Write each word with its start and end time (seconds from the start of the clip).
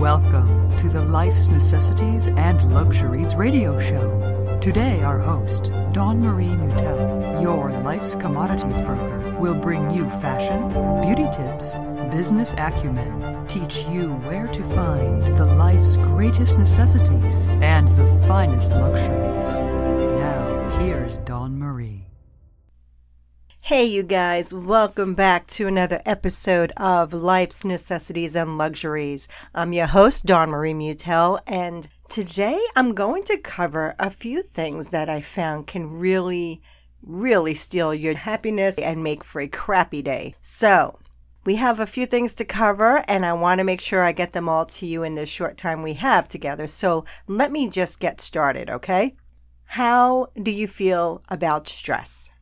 Welcome 0.00 0.74
to 0.78 0.88
the 0.88 1.02
Life's 1.02 1.50
Necessities 1.50 2.28
and 2.28 2.72
Luxuries 2.72 3.34
radio 3.34 3.78
show. 3.78 4.58
Today, 4.62 5.02
our 5.02 5.18
host, 5.18 5.72
Dawn 5.92 6.20
Marie 6.20 6.46
Mutel, 6.46 7.42
your 7.42 7.70
life's 7.82 8.14
commodities 8.14 8.80
broker, 8.80 9.36
will 9.38 9.54
bring 9.54 9.90
you 9.90 10.08
fashion, 10.08 10.70
beauty 11.02 11.28
tips, 11.36 11.78
business 12.10 12.54
acumen, 12.56 13.46
teach 13.46 13.80
you 13.90 14.14
where 14.24 14.46
to 14.46 14.62
find 14.74 15.36
the 15.36 15.44
life's 15.44 15.98
greatest 15.98 16.58
necessities 16.58 17.50
and 17.60 17.86
the 17.88 18.06
finest 18.26 18.72
luxuries. 18.72 19.58
Now, 19.58 20.78
here's 20.78 21.18
Dawn 21.18 21.58
Marie. 21.58 22.09
Hey, 23.70 23.84
you 23.84 24.02
guys, 24.02 24.52
welcome 24.52 25.14
back 25.14 25.46
to 25.46 25.68
another 25.68 26.00
episode 26.04 26.72
of 26.76 27.12
Life's 27.12 27.64
Necessities 27.64 28.34
and 28.34 28.58
Luxuries. 28.58 29.28
I'm 29.54 29.72
your 29.72 29.86
host, 29.86 30.26
Dawn 30.26 30.50
Marie 30.50 30.74
Mutel, 30.74 31.38
and 31.46 31.86
today 32.08 32.60
I'm 32.74 32.94
going 32.94 33.22
to 33.26 33.38
cover 33.38 33.94
a 33.96 34.10
few 34.10 34.42
things 34.42 34.88
that 34.88 35.08
I 35.08 35.20
found 35.20 35.68
can 35.68 36.00
really, 36.00 36.60
really 37.00 37.54
steal 37.54 37.94
your 37.94 38.16
happiness 38.16 38.76
and 38.76 39.04
make 39.04 39.22
for 39.22 39.40
a 39.40 39.46
crappy 39.46 40.02
day. 40.02 40.34
So, 40.40 40.98
we 41.44 41.54
have 41.54 41.78
a 41.78 41.86
few 41.86 42.06
things 42.06 42.34
to 42.34 42.44
cover, 42.44 43.04
and 43.06 43.24
I 43.24 43.34
want 43.34 43.60
to 43.60 43.64
make 43.64 43.80
sure 43.80 44.02
I 44.02 44.10
get 44.10 44.32
them 44.32 44.48
all 44.48 44.66
to 44.66 44.84
you 44.84 45.04
in 45.04 45.14
the 45.14 45.26
short 45.26 45.56
time 45.56 45.84
we 45.84 45.94
have 45.94 46.26
together. 46.26 46.66
So, 46.66 47.04
let 47.28 47.52
me 47.52 47.70
just 47.70 48.00
get 48.00 48.20
started, 48.20 48.68
okay? 48.68 49.14
How 49.64 50.32
do 50.42 50.50
you 50.50 50.66
feel 50.66 51.22
about 51.28 51.68
stress? 51.68 52.32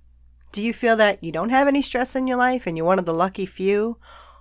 Do 0.53 0.63
you 0.63 0.73
feel 0.73 0.97
that 0.97 1.23
you 1.23 1.33
don't 1.33 1.51
have 1.51 1.69
any 1.69 1.83
stress 1.83 2.17
in 2.17 2.27
your 2.27 2.39
life 2.39 2.67
and 2.67 2.77
you're 2.77 2.87
one 2.87 2.99
of 2.99 3.07
the 3.07 3.15
lucky 3.15 3.47
few? 3.47 3.99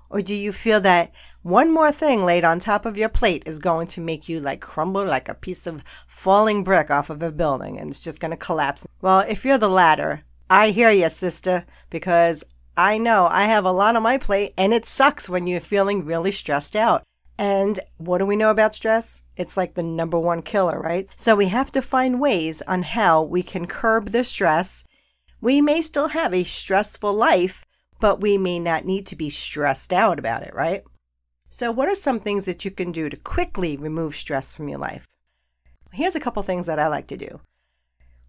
Or 0.09 0.21
do 0.21 0.33
you 0.33 0.53
feel 0.53 0.79
that 0.81 1.11
one 1.41 1.73
more 1.73 1.91
thing 1.91 2.23
laid 2.23 2.43
on 2.43 2.59
top 2.59 2.85
of 2.85 2.97
your 2.97 3.09
plate 3.09 3.43
is 3.45 3.59
going 3.59 3.87
to 3.87 4.01
make 4.01 4.29
you 4.29 4.39
like 4.39 4.61
crumble 4.61 5.05
like 5.05 5.27
a 5.27 5.33
piece 5.33 5.67
of 5.67 5.83
falling 6.07 6.63
brick 6.63 6.89
off 6.89 7.09
of 7.09 7.21
a 7.21 7.31
building 7.31 7.77
and 7.77 7.89
it's 7.89 7.99
just 7.99 8.19
going 8.19 8.31
to 8.31 8.37
collapse? 8.37 8.87
Well, 9.01 9.19
if 9.19 9.43
you're 9.43 9.57
the 9.57 9.69
latter, 9.69 10.21
I 10.49 10.69
hear 10.69 10.91
you, 10.91 11.09
sister, 11.09 11.65
because 11.89 12.43
I 12.77 12.97
know 12.97 13.27
I 13.29 13.45
have 13.45 13.65
a 13.65 13.71
lot 13.71 13.95
on 13.95 14.03
my 14.03 14.17
plate 14.17 14.53
and 14.57 14.73
it 14.73 14.85
sucks 14.85 15.27
when 15.27 15.45
you're 15.45 15.59
feeling 15.59 16.05
really 16.05 16.31
stressed 16.31 16.75
out. 16.75 17.03
And 17.39 17.79
what 17.97 18.17
do 18.17 18.25
we 18.25 18.35
know 18.35 18.49
about 18.49 18.73
stress? 18.73 19.23
It's 19.35 19.57
like 19.57 19.75
the 19.75 19.83
number 19.83 20.17
one 20.17 20.41
killer, 20.41 20.79
right? 20.79 21.13
So 21.17 21.35
we 21.35 21.47
have 21.47 21.69
to 21.71 21.81
find 21.81 22.19
ways 22.19 22.61
on 22.63 22.81
how 22.81 23.23
we 23.23 23.43
can 23.43 23.67
curb 23.67 24.09
the 24.09 24.23
stress 24.23 24.83
we 25.41 25.61
may 25.61 25.81
still 25.81 26.09
have 26.09 26.33
a 26.33 26.43
stressful 26.43 27.13
life, 27.13 27.65
but 27.99 28.21
we 28.21 28.37
may 28.37 28.59
not 28.59 28.85
need 28.85 29.05
to 29.07 29.15
be 29.15 29.29
stressed 29.29 29.93
out 29.93 30.19
about 30.19 30.43
it, 30.43 30.53
right? 30.53 30.83
So, 31.49 31.71
what 31.71 31.87
are 31.87 31.95
some 31.95 32.19
things 32.19 32.45
that 32.45 32.65
you 32.65 32.71
can 32.71 32.91
do 32.91 33.09
to 33.09 33.17
quickly 33.17 33.77
remove 33.77 34.15
stress 34.15 34.53
from 34.53 34.67
your 34.67 34.79
life? 34.79 35.07
Here's 35.93 36.15
a 36.15 36.19
couple 36.19 36.43
things 36.43 36.65
that 36.65 36.79
I 36.79 36.87
like 36.87 37.07
to 37.07 37.17
do. 37.17 37.41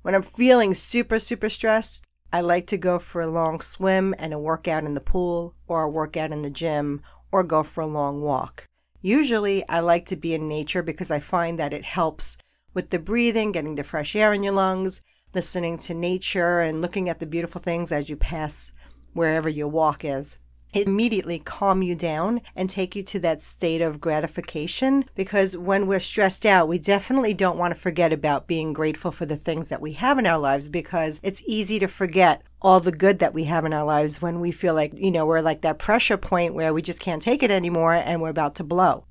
When 0.03 0.15
I'm 0.15 0.23
feeling 0.23 0.75
super, 0.75 1.19
super 1.19 1.48
stressed, 1.48 2.06
I 2.33 2.41
like 2.41 2.67
to 2.69 2.77
go 2.77 2.98
for 2.98 3.20
a 3.20 3.31
long 3.31 3.61
swim 3.61 4.15
and 4.19 4.33
a 4.33 4.39
workout 4.39 4.84
in 4.84 4.95
the 4.95 5.00
pool, 5.00 5.55
or 5.67 5.83
a 5.83 5.91
workout 5.91 6.31
in 6.31 6.43
the 6.43 6.50
gym, 6.50 7.03
or 7.33 7.43
go 7.43 7.62
for 7.62 7.81
a 7.81 7.87
long 7.87 8.20
walk. 8.20 8.69
Usually, 9.00 9.67
I 9.69 9.81
like 9.81 10.06
to 10.06 10.17
be 10.17 10.34
in 10.34 10.48
nature 10.48 10.83
because 10.83 11.11
I 11.11 11.20
find 11.20 11.59
that 11.59 11.72
it 11.72 11.84
helps 11.84 12.37
with 12.75 12.91
the 12.91 12.98
breathing, 12.98 13.53
getting 13.53 13.75
the 13.75 13.84
fresh 13.84 14.15
air 14.15 14.33
in 14.33 14.43
your 14.43 14.53
lungs, 14.53 15.03
listening 15.39 15.78
to 15.78 15.94
nature 15.94 16.58
and 16.58 16.83
looking 16.83 17.08
at 17.08 17.20
the 17.20 17.25
beautiful 17.27 17.61
things 17.61 17.92
as 17.92 18.11
you 18.11 18.17
pass 18.17 18.72
wherever 19.12 19.48
your 19.48 19.69
walk 19.69 20.05
is. 20.05 20.36
It 20.75 20.89
immediately 20.89 21.39
calm 21.39 21.81
you 21.81 21.94
down 21.94 22.41
and 22.56 22.69
take 22.69 22.97
you 22.97 23.05
to 23.05 23.20
that 23.20 23.41
state 23.41 23.81
of 23.81 24.00
gratification 24.00 25.05
because 25.14 25.56
when 25.56 25.86
we're 25.86 26.00
stressed 26.00 26.44
out, 26.44 26.66
we 26.66 26.81
definitely 26.81 27.34
don't 27.34 27.56
want 27.56 27.72
to 27.72 27.81
forget 27.81 28.12
about 28.12 28.48
being 28.48 28.72
grateful 28.72 29.12
for 29.12 29.27
the 29.27 29.36
things 29.36 29.69
that 29.69 29.81
we 29.81 29.92
have 29.92 30.19
in 30.19 30.27
our 30.27 30.41
lives 30.41 30.69
because 30.69 31.21
it's 31.22 31.44
easy 31.47 31.78
to 31.78 31.87
forget 31.87 32.43
all 32.60 32.81
the 32.81 32.91
good 32.91 33.20
that 33.20 33.32
we 33.32 33.44
have 33.44 33.65
in 33.65 33.72
our 33.72 33.84
lives 33.84 34.20
when 34.20 34.41
we 34.41 34.50
feel 34.50 34.75
like, 34.75 34.99
you 34.99 35.12
know, 35.12 35.25
we're 35.25 35.41
like 35.41 35.60
that 35.60 35.78
pressure 35.78 36.16
point 36.16 36.53
where 36.53 36.75
we 36.75 36.82
just 36.82 37.00
can't 37.00 37.22
take 37.22 37.44
it 37.44 37.53
anymore 37.53 37.94
and 37.94 38.20
we're 38.20 38.28
about 38.28 38.56
to 38.56 38.65
blow. 38.65 39.05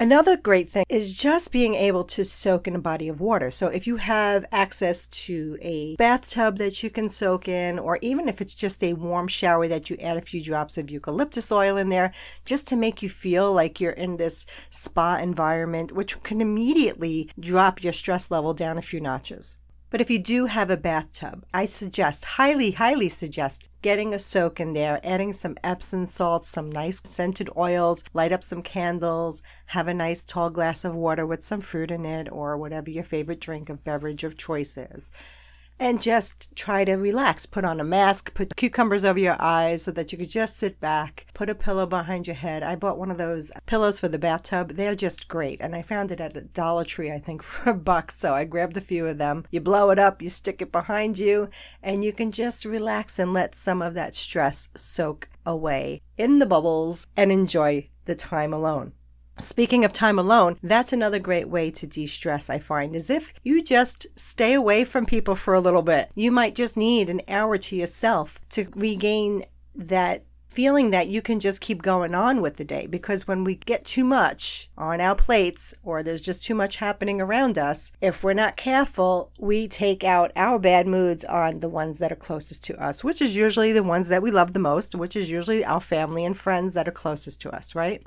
Another 0.00 0.36
great 0.36 0.68
thing 0.68 0.84
is 0.88 1.12
just 1.12 1.52
being 1.52 1.76
able 1.76 2.02
to 2.02 2.24
soak 2.24 2.66
in 2.66 2.74
a 2.74 2.80
body 2.80 3.08
of 3.08 3.20
water. 3.20 3.52
So 3.52 3.68
if 3.68 3.86
you 3.86 3.96
have 3.96 4.44
access 4.50 5.06
to 5.06 5.56
a 5.62 5.94
bathtub 5.94 6.58
that 6.58 6.82
you 6.82 6.90
can 6.90 7.08
soak 7.08 7.46
in, 7.46 7.78
or 7.78 8.00
even 8.02 8.28
if 8.28 8.40
it's 8.40 8.54
just 8.56 8.82
a 8.82 8.94
warm 8.94 9.28
shower 9.28 9.68
that 9.68 9.90
you 9.90 9.96
add 10.00 10.16
a 10.16 10.20
few 10.20 10.42
drops 10.42 10.76
of 10.76 10.90
eucalyptus 10.90 11.52
oil 11.52 11.76
in 11.76 11.88
there, 11.88 12.12
just 12.44 12.66
to 12.68 12.76
make 12.76 13.02
you 13.02 13.08
feel 13.08 13.52
like 13.52 13.80
you're 13.80 13.92
in 13.92 14.16
this 14.16 14.44
spa 14.68 15.16
environment, 15.18 15.92
which 15.92 16.20
can 16.24 16.40
immediately 16.40 17.30
drop 17.38 17.84
your 17.84 17.92
stress 17.92 18.32
level 18.32 18.52
down 18.52 18.76
a 18.76 18.82
few 18.82 19.00
notches. 19.00 19.56
But 19.94 20.00
if 20.00 20.10
you 20.10 20.18
do 20.18 20.46
have 20.46 20.70
a 20.70 20.76
bathtub, 20.76 21.46
I 21.54 21.66
suggest, 21.66 22.24
highly, 22.24 22.72
highly 22.72 23.08
suggest, 23.08 23.68
getting 23.80 24.12
a 24.12 24.18
soak 24.18 24.58
in 24.58 24.72
there, 24.72 24.98
adding 25.04 25.32
some 25.32 25.56
Epsom 25.62 26.06
salts, 26.06 26.48
some 26.48 26.68
nice 26.68 27.00
scented 27.04 27.48
oils, 27.56 28.02
light 28.12 28.32
up 28.32 28.42
some 28.42 28.60
candles, 28.60 29.40
have 29.66 29.86
a 29.86 29.94
nice 29.94 30.24
tall 30.24 30.50
glass 30.50 30.84
of 30.84 30.96
water 30.96 31.24
with 31.24 31.44
some 31.44 31.60
fruit 31.60 31.92
in 31.92 32.04
it, 32.04 32.28
or 32.32 32.56
whatever 32.56 32.90
your 32.90 33.04
favorite 33.04 33.40
drink 33.40 33.68
of 33.68 33.84
beverage 33.84 34.24
of 34.24 34.36
choice 34.36 34.76
is 34.76 35.12
and 35.78 36.00
just 36.00 36.54
try 36.56 36.84
to 36.84 36.94
relax. 36.94 37.46
Put 37.46 37.64
on 37.64 37.80
a 37.80 37.84
mask, 37.84 38.34
put 38.34 38.56
cucumbers 38.56 39.04
over 39.04 39.18
your 39.18 39.36
eyes 39.40 39.82
so 39.82 39.90
that 39.92 40.12
you 40.12 40.18
could 40.18 40.30
just 40.30 40.56
sit 40.56 40.80
back, 40.80 41.26
put 41.34 41.50
a 41.50 41.54
pillow 41.54 41.86
behind 41.86 42.26
your 42.26 42.36
head. 42.36 42.62
I 42.62 42.76
bought 42.76 42.98
one 42.98 43.10
of 43.10 43.18
those 43.18 43.52
pillows 43.66 44.00
for 44.00 44.08
the 44.08 44.18
bathtub. 44.18 44.70
They're 44.70 44.94
just 44.94 45.28
great. 45.28 45.60
And 45.60 45.74
I 45.74 45.82
found 45.82 46.10
it 46.10 46.20
at 46.20 46.36
a 46.36 46.42
Dollar 46.42 46.84
Tree, 46.84 47.10
I 47.10 47.18
think, 47.18 47.42
for 47.44 47.70
a 47.70 47.74
buck. 47.74 48.10
So 48.10 48.34
I 48.34 48.44
grabbed 48.44 48.76
a 48.76 48.80
few 48.80 49.06
of 49.06 49.18
them. 49.18 49.44
You 49.50 49.60
blow 49.60 49.90
it 49.90 49.98
up, 49.98 50.22
you 50.22 50.28
stick 50.28 50.62
it 50.62 50.72
behind 50.72 51.18
you, 51.18 51.48
and 51.82 52.04
you 52.04 52.12
can 52.12 52.30
just 52.30 52.64
relax 52.64 53.18
and 53.18 53.32
let 53.32 53.54
some 53.54 53.82
of 53.82 53.94
that 53.94 54.14
stress 54.14 54.68
soak 54.76 55.28
away 55.46 56.00
in 56.16 56.38
the 56.38 56.46
bubbles 56.46 57.06
and 57.16 57.30
enjoy 57.30 57.88
the 58.04 58.14
time 58.14 58.52
alone. 58.52 58.92
Speaking 59.40 59.84
of 59.84 59.92
time 59.92 60.18
alone, 60.18 60.56
that's 60.62 60.92
another 60.92 61.18
great 61.18 61.48
way 61.48 61.70
to 61.72 61.86
de 61.86 62.06
stress, 62.06 62.48
I 62.48 62.58
find, 62.58 62.94
is 62.94 63.10
if 63.10 63.34
you 63.42 63.62
just 63.62 64.06
stay 64.18 64.54
away 64.54 64.84
from 64.84 65.06
people 65.06 65.34
for 65.34 65.54
a 65.54 65.60
little 65.60 65.82
bit. 65.82 66.10
You 66.14 66.30
might 66.30 66.54
just 66.54 66.76
need 66.76 67.10
an 67.10 67.20
hour 67.28 67.58
to 67.58 67.76
yourself 67.76 68.40
to 68.50 68.68
regain 68.74 69.42
that 69.74 70.24
feeling 70.46 70.90
that 70.90 71.08
you 71.08 71.20
can 71.20 71.40
just 71.40 71.60
keep 71.60 71.82
going 71.82 72.14
on 72.14 72.40
with 72.40 72.56
the 72.56 72.64
day 72.64 72.86
because 72.86 73.26
when 73.26 73.42
we 73.42 73.56
get 73.56 73.84
too 73.84 74.04
much 74.04 74.70
on 74.78 75.00
our 75.00 75.16
plates 75.16 75.74
or 75.82 76.00
there's 76.00 76.20
just 76.20 76.44
too 76.44 76.54
much 76.54 76.76
happening 76.76 77.20
around 77.20 77.58
us, 77.58 77.90
if 78.00 78.22
we're 78.22 78.32
not 78.32 78.56
careful, 78.56 79.32
we 79.36 79.66
take 79.66 80.04
out 80.04 80.30
our 80.36 80.60
bad 80.60 80.86
moods 80.86 81.24
on 81.24 81.58
the 81.58 81.68
ones 81.68 81.98
that 81.98 82.12
are 82.12 82.16
closest 82.16 82.62
to 82.62 82.80
us, 82.80 83.02
which 83.02 83.20
is 83.20 83.34
usually 83.34 83.72
the 83.72 83.82
ones 83.82 84.06
that 84.06 84.22
we 84.22 84.30
love 84.30 84.52
the 84.52 84.60
most, 84.60 84.94
which 84.94 85.16
is 85.16 85.28
usually 85.28 85.64
our 85.64 85.80
family 85.80 86.24
and 86.24 86.36
friends 86.36 86.72
that 86.74 86.86
are 86.86 86.92
closest 86.92 87.40
to 87.40 87.50
us, 87.50 87.74
right? 87.74 88.04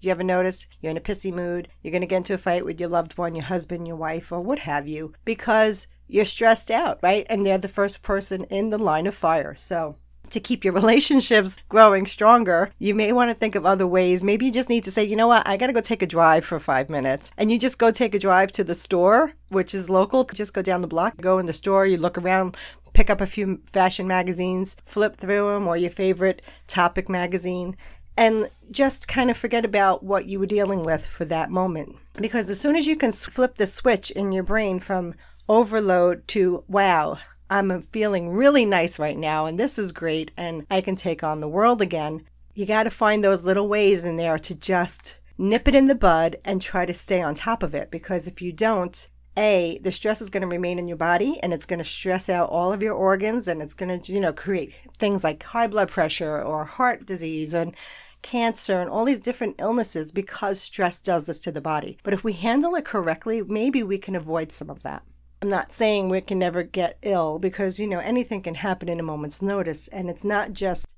Do 0.00 0.06
you 0.06 0.12
ever 0.12 0.22
notice 0.22 0.68
you're 0.80 0.90
in 0.90 0.96
a 0.96 1.00
pissy 1.00 1.32
mood? 1.32 1.68
You're 1.82 1.90
going 1.90 2.02
to 2.02 2.06
get 2.06 2.18
into 2.18 2.34
a 2.34 2.38
fight 2.38 2.64
with 2.64 2.78
your 2.78 2.88
loved 2.88 3.18
one, 3.18 3.34
your 3.34 3.44
husband, 3.44 3.88
your 3.88 3.96
wife, 3.96 4.30
or 4.30 4.40
what 4.40 4.60
have 4.60 4.86
you, 4.86 5.12
because 5.24 5.88
you're 6.06 6.24
stressed 6.24 6.70
out, 6.70 7.00
right? 7.02 7.26
And 7.28 7.44
they're 7.44 7.58
the 7.58 7.66
first 7.66 8.00
person 8.02 8.44
in 8.44 8.70
the 8.70 8.78
line 8.78 9.08
of 9.08 9.14
fire. 9.16 9.56
So, 9.56 9.96
to 10.30 10.38
keep 10.38 10.64
your 10.64 10.74
relationships 10.82 11.56
growing 11.68 12.06
stronger, 12.06 12.70
you 12.78 12.94
may 12.94 13.12
want 13.12 13.30
to 13.32 13.34
think 13.34 13.56
of 13.56 13.66
other 13.66 13.88
ways. 13.88 14.22
Maybe 14.22 14.46
you 14.46 14.52
just 14.52 14.68
need 14.68 14.84
to 14.84 14.92
say, 14.92 15.02
you 15.02 15.16
know 15.16 15.26
what, 15.26 15.48
I 15.48 15.56
got 15.56 15.66
to 15.66 15.72
go 15.72 15.80
take 15.80 16.02
a 16.02 16.06
drive 16.06 16.44
for 16.44 16.60
five 16.60 16.88
minutes. 16.88 17.32
And 17.36 17.50
you 17.50 17.58
just 17.58 17.78
go 17.78 17.90
take 17.90 18.14
a 18.14 18.20
drive 18.20 18.52
to 18.52 18.62
the 18.62 18.76
store, 18.76 19.32
which 19.48 19.74
is 19.74 19.90
local. 19.90 20.22
Just 20.24 20.54
go 20.54 20.62
down 20.62 20.80
the 20.80 20.86
block, 20.86 21.16
go 21.16 21.40
in 21.40 21.46
the 21.46 21.52
store, 21.52 21.86
you 21.86 21.96
look 21.96 22.18
around, 22.18 22.56
pick 22.92 23.10
up 23.10 23.20
a 23.20 23.26
few 23.26 23.60
fashion 23.66 24.06
magazines, 24.06 24.76
flip 24.84 25.16
through 25.16 25.54
them, 25.54 25.66
or 25.66 25.76
your 25.76 25.90
favorite 25.90 26.42
topic 26.66 27.08
magazine, 27.08 27.76
and 28.18 28.50
just 28.72 29.06
kind 29.06 29.30
of 29.30 29.36
forget 29.36 29.64
about 29.64 30.02
what 30.02 30.26
you 30.26 30.40
were 30.40 30.46
dealing 30.46 30.84
with 30.84 31.06
for 31.06 31.24
that 31.26 31.50
moment. 31.50 31.94
Because 32.14 32.50
as 32.50 32.60
soon 32.60 32.74
as 32.74 32.84
you 32.84 32.96
can 32.96 33.12
flip 33.12 33.54
the 33.54 33.66
switch 33.66 34.10
in 34.10 34.32
your 34.32 34.42
brain 34.42 34.80
from 34.80 35.14
overload 35.48 36.26
to, 36.28 36.64
wow, 36.66 37.18
I'm 37.48 37.80
feeling 37.80 38.30
really 38.30 38.64
nice 38.64 38.98
right 38.98 39.16
now 39.16 39.46
and 39.46 39.58
this 39.58 39.78
is 39.78 39.92
great 39.92 40.32
and 40.36 40.66
I 40.68 40.80
can 40.80 40.96
take 40.96 41.22
on 41.22 41.40
the 41.40 41.48
world 41.48 41.80
again, 41.80 42.24
you 42.54 42.66
got 42.66 42.82
to 42.82 42.90
find 42.90 43.22
those 43.22 43.44
little 43.44 43.68
ways 43.68 44.04
in 44.04 44.16
there 44.16 44.38
to 44.40 44.54
just 44.56 45.18
nip 45.38 45.68
it 45.68 45.76
in 45.76 45.86
the 45.86 45.94
bud 45.94 46.36
and 46.44 46.60
try 46.60 46.84
to 46.86 46.92
stay 46.92 47.22
on 47.22 47.36
top 47.36 47.62
of 47.62 47.72
it. 47.72 47.88
Because 47.92 48.26
if 48.26 48.42
you 48.42 48.52
don't, 48.52 49.08
a, 49.38 49.78
the 49.84 49.92
stress 49.92 50.20
is 50.20 50.30
going 50.30 50.40
to 50.40 50.48
remain 50.48 50.80
in 50.80 50.88
your 50.88 50.96
body 50.96 51.38
and 51.40 51.54
it's 51.54 51.66
going 51.66 51.78
to 51.78 51.84
stress 51.84 52.28
out 52.28 52.50
all 52.50 52.72
of 52.72 52.82
your 52.82 52.94
organs 52.94 53.46
and 53.46 53.62
it's 53.62 53.74
going 53.74 54.00
to, 54.00 54.12
you 54.12 54.18
know, 54.18 54.32
create 54.32 54.74
things 54.98 55.22
like 55.22 55.40
high 55.44 55.68
blood 55.68 55.88
pressure 55.88 56.42
or 56.42 56.64
heart 56.64 57.06
disease 57.06 57.54
and 57.54 57.76
cancer 58.22 58.80
and 58.80 58.90
all 58.90 59.04
these 59.04 59.20
different 59.20 59.56
illnesses 59.58 60.12
because 60.12 60.60
stress 60.60 61.00
does 61.00 61.26
this 61.26 61.40
to 61.40 61.52
the 61.52 61.60
body. 61.60 61.98
But 62.02 62.14
if 62.14 62.24
we 62.24 62.32
handle 62.32 62.74
it 62.74 62.84
correctly, 62.84 63.42
maybe 63.42 63.82
we 63.82 63.98
can 63.98 64.16
avoid 64.16 64.52
some 64.52 64.70
of 64.70 64.82
that. 64.82 65.02
I'm 65.40 65.48
not 65.48 65.72
saying 65.72 66.08
we 66.08 66.20
can 66.20 66.38
never 66.38 66.62
get 66.64 66.98
ill 67.02 67.38
because, 67.38 67.78
you 67.78 67.86
know, 67.86 68.00
anything 68.00 68.42
can 68.42 68.56
happen 68.56 68.88
in 68.88 68.98
a 68.98 69.04
moment's 69.04 69.40
notice. 69.40 69.86
And 69.88 70.10
it's 70.10 70.24
not 70.24 70.52
just 70.52 70.96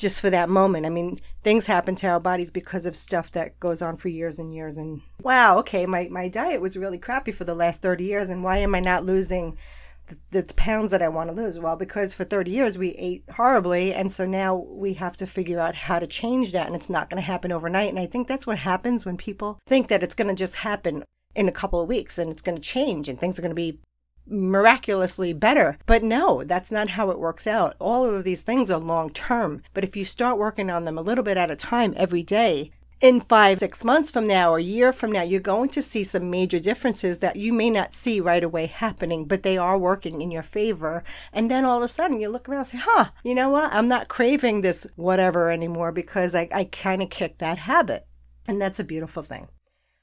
just 0.00 0.22
for 0.22 0.30
that 0.30 0.48
moment. 0.48 0.86
I 0.86 0.88
mean, 0.88 1.18
things 1.42 1.66
happen 1.66 1.94
to 1.96 2.08
our 2.08 2.20
bodies 2.20 2.50
because 2.50 2.86
of 2.86 2.96
stuff 2.96 3.30
that 3.32 3.60
goes 3.60 3.82
on 3.82 3.98
for 3.98 4.08
years 4.08 4.38
and 4.38 4.54
years. 4.54 4.78
And 4.78 5.02
wow, 5.20 5.58
okay, 5.58 5.84
my, 5.84 6.08
my 6.10 6.26
diet 6.26 6.62
was 6.62 6.78
really 6.78 6.96
crappy 6.96 7.32
for 7.32 7.44
the 7.44 7.54
last 7.54 7.82
30 7.82 8.04
years. 8.04 8.30
And 8.30 8.42
why 8.42 8.58
am 8.58 8.74
I 8.74 8.80
not 8.80 9.04
losing 9.04 9.58
the, 10.30 10.42
pounds 10.56 10.90
that 10.90 11.02
I 11.02 11.08
want 11.08 11.30
to 11.30 11.36
lose? 11.36 11.58
Well, 11.58 11.76
because 11.76 12.14
for 12.14 12.24
30 12.24 12.50
years 12.50 12.78
we 12.78 12.90
ate 12.92 13.24
horribly. 13.36 13.92
And 13.94 14.10
so 14.10 14.26
now 14.26 14.56
we 14.56 14.94
have 14.94 15.16
to 15.18 15.26
figure 15.26 15.60
out 15.60 15.74
how 15.74 15.98
to 15.98 16.06
change 16.06 16.52
that. 16.52 16.66
And 16.66 16.76
it's 16.76 16.90
not 16.90 17.10
going 17.10 17.20
to 17.20 17.26
happen 17.26 17.52
overnight. 17.52 17.90
And 17.90 17.98
I 17.98 18.06
think 18.06 18.28
that's 18.28 18.46
what 18.46 18.58
happens 18.58 19.04
when 19.04 19.16
people 19.16 19.58
think 19.66 19.88
that 19.88 20.02
it's 20.02 20.14
going 20.14 20.28
to 20.28 20.34
just 20.34 20.56
happen 20.56 21.04
in 21.34 21.48
a 21.48 21.52
couple 21.52 21.80
of 21.80 21.88
weeks 21.88 22.18
and 22.18 22.30
it's 22.30 22.42
going 22.42 22.56
to 22.56 22.62
change 22.62 23.08
and 23.08 23.18
things 23.18 23.38
are 23.38 23.42
going 23.42 23.50
to 23.50 23.54
be 23.54 23.78
miraculously 24.26 25.32
better. 25.32 25.78
But 25.86 26.02
no, 26.02 26.44
that's 26.44 26.70
not 26.70 26.90
how 26.90 27.10
it 27.10 27.18
works 27.18 27.46
out. 27.46 27.74
All 27.78 28.04
of 28.04 28.24
these 28.24 28.42
things 28.42 28.70
are 28.70 28.78
long 28.78 29.10
term. 29.10 29.62
But 29.74 29.84
if 29.84 29.96
you 29.96 30.04
start 30.04 30.38
working 30.38 30.70
on 30.70 30.84
them 30.84 30.98
a 30.98 31.02
little 31.02 31.24
bit 31.24 31.36
at 31.36 31.50
a 31.50 31.56
time 31.56 31.94
every 31.96 32.22
day, 32.22 32.70
in 33.00 33.20
five, 33.20 33.60
six 33.60 33.82
months 33.82 34.10
from 34.10 34.26
now, 34.26 34.52
or 34.52 34.58
a 34.58 34.62
year 34.62 34.92
from 34.92 35.10
now, 35.10 35.22
you're 35.22 35.40
going 35.40 35.70
to 35.70 35.80
see 35.80 36.04
some 36.04 36.30
major 36.30 36.60
differences 36.60 37.18
that 37.18 37.36
you 37.36 37.52
may 37.52 37.70
not 37.70 37.94
see 37.94 38.20
right 38.20 38.44
away 38.44 38.66
happening, 38.66 39.24
but 39.24 39.42
they 39.42 39.56
are 39.56 39.78
working 39.78 40.20
in 40.20 40.30
your 40.30 40.42
favor. 40.42 41.02
And 41.32 41.50
then 41.50 41.64
all 41.64 41.78
of 41.78 41.82
a 41.82 41.88
sudden 41.88 42.20
you 42.20 42.28
look 42.28 42.48
around 42.48 42.58
and 42.60 42.66
say, 42.68 42.78
huh, 42.82 43.06
you 43.24 43.34
know 43.34 43.48
what? 43.48 43.72
I'm 43.72 43.88
not 43.88 44.08
craving 44.08 44.60
this 44.60 44.86
whatever 44.96 45.50
anymore 45.50 45.92
because 45.92 46.34
I, 46.34 46.48
I 46.52 46.64
kind 46.64 47.02
of 47.02 47.08
kicked 47.08 47.38
that 47.38 47.58
habit. 47.58 48.06
And 48.46 48.60
that's 48.60 48.80
a 48.80 48.84
beautiful 48.84 49.22
thing. 49.22 49.48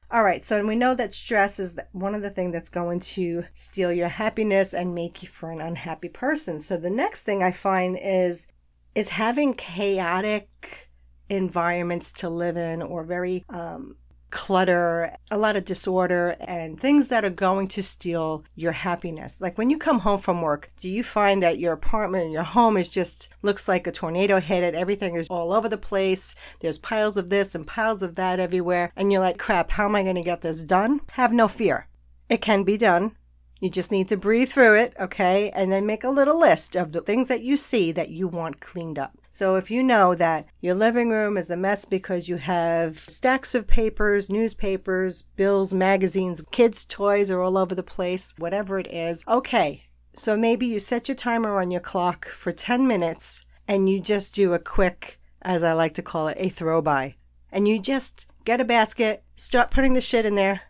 All 0.10 0.24
right, 0.24 0.44
so 0.44 0.66
we 0.66 0.76
know 0.76 0.96
that 0.96 1.14
stress 1.14 1.60
is 1.60 1.78
one 1.92 2.16
of 2.16 2.22
the 2.22 2.30
things 2.30 2.54
that's 2.54 2.70
going 2.70 3.02
to 3.02 3.44
steal 3.54 3.92
your 3.92 4.08
happiness 4.08 4.74
and 4.74 4.96
make 4.96 5.22
you 5.22 5.28
for 5.28 5.52
an 5.52 5.60
unhappy 5.60 6.08
person. 6.08 6.62
So 6.62 6.78
the 6.78 6.90
next 6.90 7.24
thing 7.24 7.44
I 7.44 7.52
find 7.52 7.98
is 8.02 8.48
is 8.96 9.10
having 9.10 9.54
chaotic 9.54 10.87
environments 11.29 12.12
to 12.13 12.29
live 12.29 12.57
in 12.57 12.81
or 12.81 13.03
very 13.03 13.45
um, 13.50 13.95
clutter, 14.29 15.13
a 15.31 15.38
lot 15.38 15.56
of 15.56 15.65
disorder, 15.65 16.35
and 16.39 16.79
things 16.79 17.09
that 17.09 17.24
are 17.24 17.29
going 17.29 17.68
to 17.69 17.81
steal 17.81 18.44
your 18.56 18.71
happiness. 18.71 19.39
Like 19.39 19.57
when 19.57 19.69
you 19.69 19.77
come 19.77 20.00
home 20.00 20.19
from 20.19 20.41
work, 20.41 20.71
do 20.77 20.89
you 20.89 21.03
find 21.03 21.41
that 21.44 21.59
your 21.59 21.74
apartment, 21.74 22.31
your 22.31 22.44
home 22.44 22.77
is 22.77 22.89
just 22.89 23.29
looks 23.41 23.68
like 23.68 23.88
a 23.88 23.91
tornado 23.91 24.39
hit 24.39 24.63
it? 24.63 24.75
Everything 24.75 25.15
is 25.15 25.27
all 25.29 25.53
over 25.53 25.69
the 25.69 25.77
place. 25.77 26.35
There's 26.59 26.77
piles 26.77 27.18
of 27.18 27.29
this 27.29 27.56
and 27.56 27.65
piles 27.65 28.03
of 28.03 28.15
that 28.15 28.39
everywhere. 28.39 28.91
And 28.95 29.12
you're 29.12 29.21
like, 29.21 29.38
crap, 29.38 29.71
how 29.71 29.85
am 29.85 29.95
I 29.95 30.03
going 30.03 30.15
to 30.15 30.21
get 30.21 30.41
this 30.41 30.63
done? 30.63 31.01
Have 31.12 31.31
no 31.31 31.47
fear. 31.47 31.88
It 32.29 32.41
can 32.41 32.63
be 32.63 32.77
done. 32.77 33.15
You 33.59 33.69
just 33.69 33.92
need 33.92 34.07
to 34.09 34.18
breathe 34.18 34.50
through 34.50 34.75
it, 34.75 34.94
okay? 35.00 35.50
And 35.50 35.71
then 35.71 35.86
make 35.86 36.04
a 36.04 36.09
little 36.09 36.39
list 36.39 36.75
of 36.75 36.92
the 36.92 37.01
things 37.01 37.27
that 37.27 37.42
you 37.42 37.57
see 37.57 37.92
that 37.92 38.09
you 38.09 38.27
want 38.27 38.62
cleaned 38.62 39.00
up. 39.00 39.18
So 39.30 39.56
if 39.56 39.71
you 39.71 39.83
know 39.83 40.13
that 40.15 40.48
your 40.62 40.75
living 40.75 41.09
room 41.09 41.38
is 41.38 41.50
a 41.50 41.57
mess 41.57 41.86
because 41.86 42.30
you 42.30 42.38
have 42.38 43.00
stacks 43.00 43.56
of 43.56 43.68
papers, 43.68 44.30
newspapers, 44.30 45.24
bills, 45.36 45.74
magazines, 45.74 46.42
kids' 46.51 46.86
toys 46.86 47.31
are 47.31 47.42
all 47.42 47.57
over 47.57 47.74
the 47.74 47.83
place, 47.83 48.33
whatever 48.38 48.80
it 48.80 48.88
is, 48.92 49.24
okay. 49.27 49.83
So 50.13 50.36
maybe 50.36 50.65
you 50.65 50.80
set 50.80 51.07
your 51.07 51.15
timer 51.15 51.60
on 51.60 51.71
your 51.71 51.81
clock 51.81 52.27
for 52.27 52.51
10 52.51 52.88
minutes 52.88 53.45
and 53.68 53.89
you 53.89 54.00
just 54.00 54.33
do 54.33 54.53
a 54.53 54.60
quick, 54.60 55.19
as 55.42 55.63
I 55.63 55.74
like 55.74 55.94
to 55.95 56.01
call 56.01 56.27
it, 56.27 56.38
a 56.39 56.50
throw 56.50 56.81
by. 56.81 57.15
And 57.51 57.68
you 57.68 57.80
just 57.80 58.27
get 58.45 58.62
a 58.62 58.65
basket, 58.65 59.24
start 59.36 59.71
putting 59.71 59.94
the 59.94 60.01
shit 60.01 60.25
in 60.25 60.36
there, 60.36 60.62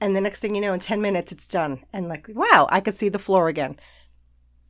and 0.00 0.14
the 0.14 0.20
next 0.20 0.40
thing 0.40 0.54
you 0.54 0.60
know, 0.60 0.72
in 0.72 0.80
10 0.80 1.00
minutes, 1.00 1.32
it's 1.32 1.48
done. 1.48 1.84
And 1.92 2.08
like, 2.08 2.28
wow, 2.34 2.66
I 2.70 2.80
could 2.80 2.96
see 2.96 3.08
the 3.08 3.18
floor 3.18 3.48
again. 3.48 3.78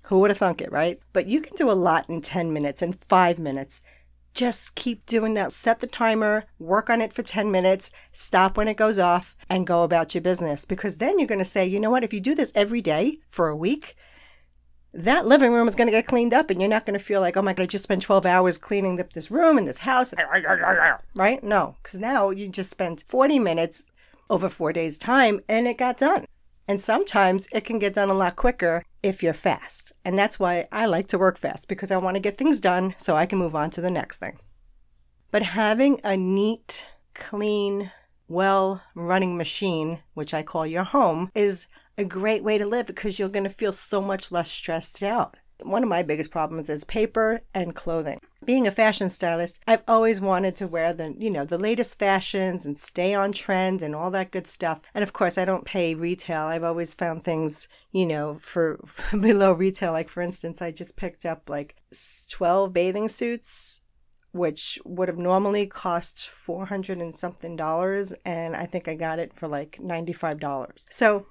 Who 0.05 0.21
would 0.21 0.31
have 0.31 0.39
thunk 0.39 0.61
it, 0.61 0.73
right? 0.73 0.99
But 1.13 1.27
you 1.27 1.41
can 1.41 1.55
do 1.57 1.71
a 1.71 1.73
lot 1.73 2.09
in 2.09 2.23
10 2.23 2.53
minutes, 2.53 2.81
in 2.81 2.93
five 2.93 3.39
minutes. 3.39 3.83
Just 4.33 4.75
keep 4.75 5.05
doing 5.05 5.35
that. 5.35 5.53
Set 5.53 5.81
the 5.81 5.87
timer, 5.87 6.45
work 6.59 6.89
on 6.89 7.01
it 7.03 7.13
for 7.13 7.23
10 7.23 7.51
minutes, 7.51 7.91
stop 8.13 8.57
when 8.57 8.69
it 8.69 8.77
goes 8.77 8.99
off, 8.99 9.37
and 9.51 9.67
go 9.67 9.83
about 9.83 10.15
your 10.15 10.23
business. 10.23 10.65
Because 10.65 10.97
then 10.97 11.19
you're 11.19 11.29
going 11.29 11.41
to 11.41 11.45
say, 11.45 11.67
you 11.67 11.81
know 11.81 11.91
what? 11.91 12.05
If 12.05 12.15
you 12.15 12.21
do 12.21 12.35
this 12.35 12.53
every 12.55 12.81
day 12.81 13.19
for 13.29 13.49
a 13.49 13.57
week, 13.57 13.97
that 14.95 15.27
living 15.27 15.53
room 15.53 15.69
is 15.69 15.75
going 15.75 15.89
to 15.89 15.93
get 15.93 16.07
cleaned 16.07 16.33
up 16.33 16.49
and 16.49 16.61
you're 16.61 16.71
not 16.71 16.87
going 16.87 16.99
to 16.99 17.05
feel 17.05 17.21
like, 17.21 17.37
oh 17.37 17.43
my 17.43 17.53
God, 17.53 17.65
I 17.65 17.67
just 17.67 17.85
spent 17.85 18.03
12 18.03 18.25
hours 18.25 18.57
cleaning 18.57 18.99
up 19.01 19.13
this 19.13 19.31
room 19.31 19.59
and 19.59 19.69
this 19.69 19.79
house. 19.79 20.15
Right? 21.15 21.43
No, 21.45 21.77
because 21.83 22.01
now 22.01 22.31
you 22.31 22.49
just 22.49 22.71
spent 22.71 23.03
40 23.03 23.39
minutes 23.39 23.85
over 24.31 24.49
four 24.49 24.73
days' 24.73 24.99
time 24.99 25.41
and 25.49 25.67
it 25.67 25.79
got 25.79 25.99
done. 25.99 26.25
And 26.67 26.81
sometimes 26.81 27.49
it 27.53 27.65
can 27.65 27.79
get 27.79 27.95
done 27.95 28.11
a 28.11 28.15
lot 28.15 28.37
quicker 28.37 28.85
if 29.03 29.23
you're 29.23 29.33
fast. 29.33 29.93
And 30.05 30.19
that's 30.19 30.39
why 30.39 30.67
I 30.71 30.85
like 30.85 31.09
to 31.09 31.19
work 31.19 31.39
fast 31.39 31.67
because 31.67 31.91
I 31.91 31.97
want 31.97 32.17
to 32.17 32.21
get 32.21 32.37
things 32.37 32.61
done 32.61 32.95
so 32.99 33.17
I 33.17 33.27
can 33.27 33.39
move 33.39 33.55
on 33.55 33.71
to 33.71 33.81
the 33.81 33.91
next 33.91 34.19
thing. 34.19 34.39
But 35.31 35.43
having 35.43 35.99
a 36.05 36.17
neat, 36.17 36.87
clean, 37.15 37.91
well 38.29 38.83
running 38.95 39.37
machine, 39.37 40.01
which 40.15 40.35
I 40.35 40.43
call 40.43 40.67
your 40.67 40.85
home, 40.85 41.31
is 41.35 41.67
a 41.97 42.05
great 42.05 42.45
way 42.45 42.59
to 42.59 42.67
live 42.67 42.87
because 42.87 43.19
you're 43.19 43.29
going 43.29 43.45
to 43.45 43.51
feel 43.51 43.73
so 43.73 44.01
much 44.01 44.31
less 44.31 44.51
stressed 44.51 45.03
out. 45.03 45.37
One 45.63 45.83
of 45.83 45.89
my 45.89 46.03
biggest 46.03 46.31
problems 46.31 46.69
is 46.69 46.85
paper 46.85 47.41
and 47.55 47.75
clothing. 47.75 48.21
Being 48.49 48.67
a 48.67 48.71
fashion 48.71 49.11
stylist, 49.11 49.61
I've 49.69 49.83
always 49.87 50.23
wanted 50.23 50.57
to 50.57 50.67
wear 50.67 50.95
the, 50.95 51.15
you 51.19 51.31
know, 51.31 51.45
the 51.45 51.59
latest 51.59 51.99
fashions 51.99 52.65
and 52.65 52.79
stay 52.79 53.13
on 53.13 53.33
trend 53.33 53.83
and 53.83 53.95
all 53.95 54.11
that 54.13 54.31
good 54.31 54.47
stuff. 54.47 54.81
And 54.95 55.03
of 55.03 55.13
course, 55.13 55.37
I 55.37 55.45
don't 55.45 55.67
pay 55.67 55.95
retail. 55.95 56.45
I've 56.45 56.65
always 56.65 56.95
found 56.95 57.25
things, 57.25 57.69
you 57.93 58.07
know, 58.07 58.37
for 58.37 58.81
below 59.11 59.53
retail. 59.53 59.93
Like 59.93 60.09
for 60.09 60.23
instance, 60.23 60.63
I 60.63 60.71
just 60.71 60.97
picked 60.97 61.27
up 61.27 61.51
like 61.51 61.77
12 62.31 62.73
bathing 62.73 63.11
suits 63.11 63.83
which 64.33 64.79
would 64.87 65.09
have 65.09 65.19
normally 65.19 65.67
cost 65.67 66.29
400 66.31 66.99
and 66.99 67.15
something 67.15 67.55
dollars 67.55 68.15
and 68.25 68.57
I 68.57 68.65
think 68.65 68.89
I 68.89 68.95
got 68.95 69.19
it 69.19 69.35
for 69.35 69.47
like 69.47 69.79
$95. 69.79 70.87
So 70.89 71.27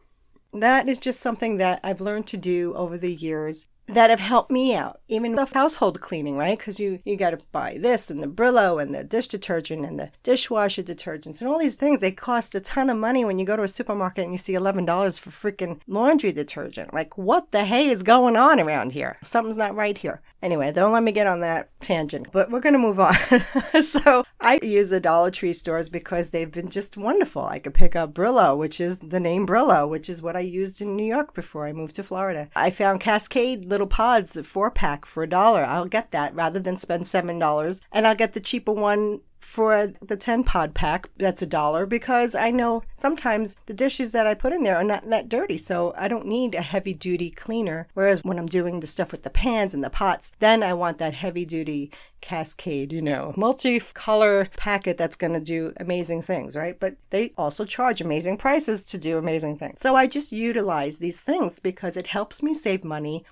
that 0.54 0.88
is 0.88 1.00
just 1.00 1.19
something 1.19 1.58
that 1.58 1.80
I've 1.84 2.02
learned 2.02 2.28
to 2.28 2.38
do 2.38 2.75
over 2.75 2.96
the 2.96 3.14
years 3.14 3.66
that 3.88 4.10
have 4.10 4.19
helped 4.19 4.51
me 4.51 4.75
out. 4.75 4.98
Even 5.07 5.36
the 5.36 5.45
household 5.45 6.01
cleaning, 6.01 6.38
right? 6.38 6.57
Because 6.57 6.80
you 6.80 7.00
you 7.06 7.16
got 7.16 7.31
to 7.31 7.39
buy 7.51 7.78
this 7.80 8.10
and 8.10 8.22
the 8.22 8.28
Brillo 8.28 8.81
and 8.81 8.94
the 8.94 9.04
dish 9.04 9.28
detergent 9.28 9.86
and 9.86 10.00
the 10.00 10.12
dishwasher 10.24 10.84
detergents 10.84 11.39
and 11.39 11.50
all 11.50 11.60
these 11.60 11.78
things. 11.78 12.00
They 12.00 12.12
cost 12.12 12.56
a 12.56 12.60
ton 12.60 12.89
of 12.89 12.98
money 12.98 13.24
when 13.24 13.39
you 13.39 13.45
go 13.45 13.56
to 13.56 13.63
a 13.63 13.68
supermarket 13.68 14.24
and 14.24 14.34
you 14.34 14.38
see 14.38 14.54
eleven 14.56 14.86
dollars 14.86 15.19
for 15.19 15.30
freaking 15.30 15.80
laundry 15.88 16.31
detergent. 16.31 16.94
Like, 16.94 17.18
what 17.18 17.51
the 17.51 17.66
hey 17.66 17.89
is 17.89 18.04
going 18.04 18.36
on 18.36 18.60
around 18.60 18.92
here? 18.92 19.18
Something's 19.24 19.57
not 19.57 19.75
right 19.75 19.98
here. 19.98 20.22
Anyway, 20.42 20.72
don't 20.72 20.92
let 20.92 21.01
me 21.01 21.12
get 21.12 21.25
on 21.25 21.39
that 21.39 21.69
tangent, 21.80 22.28
but 22.31 22.51
we're 22.51 22.60
going 22.60 22.74
to 22.74 22.80
move 22.80 23.00
on. 23.00 23.16
so 23.81 24.24
I 24.39 24.60
use 24.62 24.89
the 24.89 25.00
Dollar 25.00 25.31
Tree 25.31 25.54
stores 25.54 25.89
because 25.89 26.30
they've 26.30 26.51
been 26.51 26.69
just 26.69 26.95
wonderful. 26.95 27.44
I 27.44 27.57
could 27.57 27.73
pick 27.73 27.95
up 27.95 28.14
Brillo, 28.14 28.57
which 28.57 28.80
is 28.80 29.00
the 29.00 29.19
name 29.19 29.47
Brillo, 29.47 29.90
which 29.90 30.09
is 30.09 30.21
what 30.21 30.35
I 30.35 30.42
used 30.42 30.80
in 30.80 30.95
New 30.95 31.06
York 31.06 31.33
before 31.33 31.66
I 31.66 31.73
moved 31.73 31.95
to 31.95 32.04
Florida. 32.04 32.50
I 32.56 32.69
found 32.69 33.00
Cascade 33.00 33.66
little 33.66 33.88
pods, 33.88 34.40
four 34.45 34.69
pack 34.69 35.06
for 35.06 35.23
a 35.23 35.30
dollar. 35.30 35.64
I'll 35.64 35.88
get 35.88 36.11
that 36.11 36.35
rather 36.35 36.59
than 36.59 36.78
spend 36.78 37.06
$7. 37.06 37.81
And 37.92 38.06
I'll 38.06 38.16
get 38.16 38.33
the 38.33 38.40
cheaper 38.40 38.73
one 38.73 39.19
for 39.47 39.87
the 40.01 40.18
10 40.18 40.44
pod 40.44 40.75
pack 40.75 41.09
that's 41.16 41.42
a 41.42 41.47
dollar 41.47 41.85
because 41.85 42.35
I 42.35 42.51
know 42.51 42.83
sometimes 42.94 43.56
the 43.66 43.73
dishes 43.73 44.11
that 44.11 44.27
I 44.27 44.33
put 44.33 44.51
in 44.51 44.63
there 44.63 44.75
are 44.75 44.83
not 44.83 45.09
that 45.09 45.30
dirty 45.30 45.57
so 45.57 45.94
I 45.97 46.09
don't 46.09 46.27
need 46.27 46.54
a 46.54 46.61
heavy 46.61 46.94
duty 46.94 47.31
cleaner. 47.31 47.87
Whereas 47.94 48.25
when 48.25 48.39
I'm 48.39 48.45
doing 48.45 48.81
the 48.81 48.87
stuff 48.87 49.13
with 49.13 49.23
the 49.23 49.30
pans 49.30 49.73
and 49.73 49.81
the 49.81 49.89
pots 49.89 50.33
then 50.39 50.63
I 50.63 50.73
want 50.73 50.97
that 50.97 51.13
heavy 51.13 51.45
duty 51.45 51.92
cascade 52.19 52.92
you 52.92 53.01
know 53.01 53.33
multi-color 53.37 54.49
packet 54.57 54.97
that's 54.97 55.16
going 55.16 55.33
to 55.33 55.39
do 55.39 55.71
amazing 55.77 56.23
things 56.23 56.54
right? 56.57 56.77
But 56.77 56.97
they 57.09 57.31
also 57.37 57.63
charge 57.63 58.01
amazing 58.01 58.35
prices 58.37 58.83
to 58.85 58.97
do 58.97 59.18
amazing 59.18 59.56
things. 59.56 59.80
So 59.80 59.95
I 59.95 60.07
just 60.07 60.33
utilize 60.33 60.97
these 60.97 61.21
things 61.21 61.59
because 61.59 61.95
it 61.95 62.07
helps 62.07 62.44
me 62.44 62.54
save 62.54 62.83
money 62.83 63.23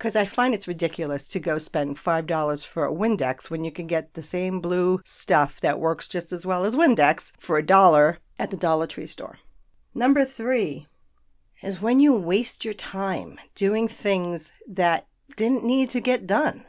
because 0.00 0.16
I 0.16 0.24
find 0.24 0.54
it's 0.54 0.66
ridiculous 0.66 1.28
to 1.28 1.38
go 1.38 1.58
spend 1.58 1.96
$5 1.96 2.66
for 2.66 2.86
a 2.86 2.92
Windex 2.92 3.50
when 3.50 3.64
you 3.64 3.70
can 3.70 3.86
get 3.86 4.14
the 4.14 4.22
same 4.22 4.58
blue 4.58 4.98
stuff 5.04 5.60
that 5.60 5.78
works 5.78 6.08
just 6.08 6.32
as 6.32 6.46
well 6.46 6.64
as 6.64 6.74
Windex 6.74 7.32
for 7.38 7.58
a 7.58 7.66
dollar 7.66 8.16
at 8.38 8.50
the 8.50 8.56
Dollar 8.56 8.86
Tree 8.86 9.04
store. 9.04 9.40
Number 9.94 10.24
three 10.24 10.86
is 11.62 11.82
when 11.82 12.00
you 12.00 12.18
waste 12.18 12.64
your 12.64 12.72
time 12.72 13.38
doing 13.54 13.88
things 13.88 14.52
that 14.66 15.06
didn't 15.36 15.64
need 15.64 15.90
to 15.90 16.00
get 16.00 16.26
done. 16.26 16.64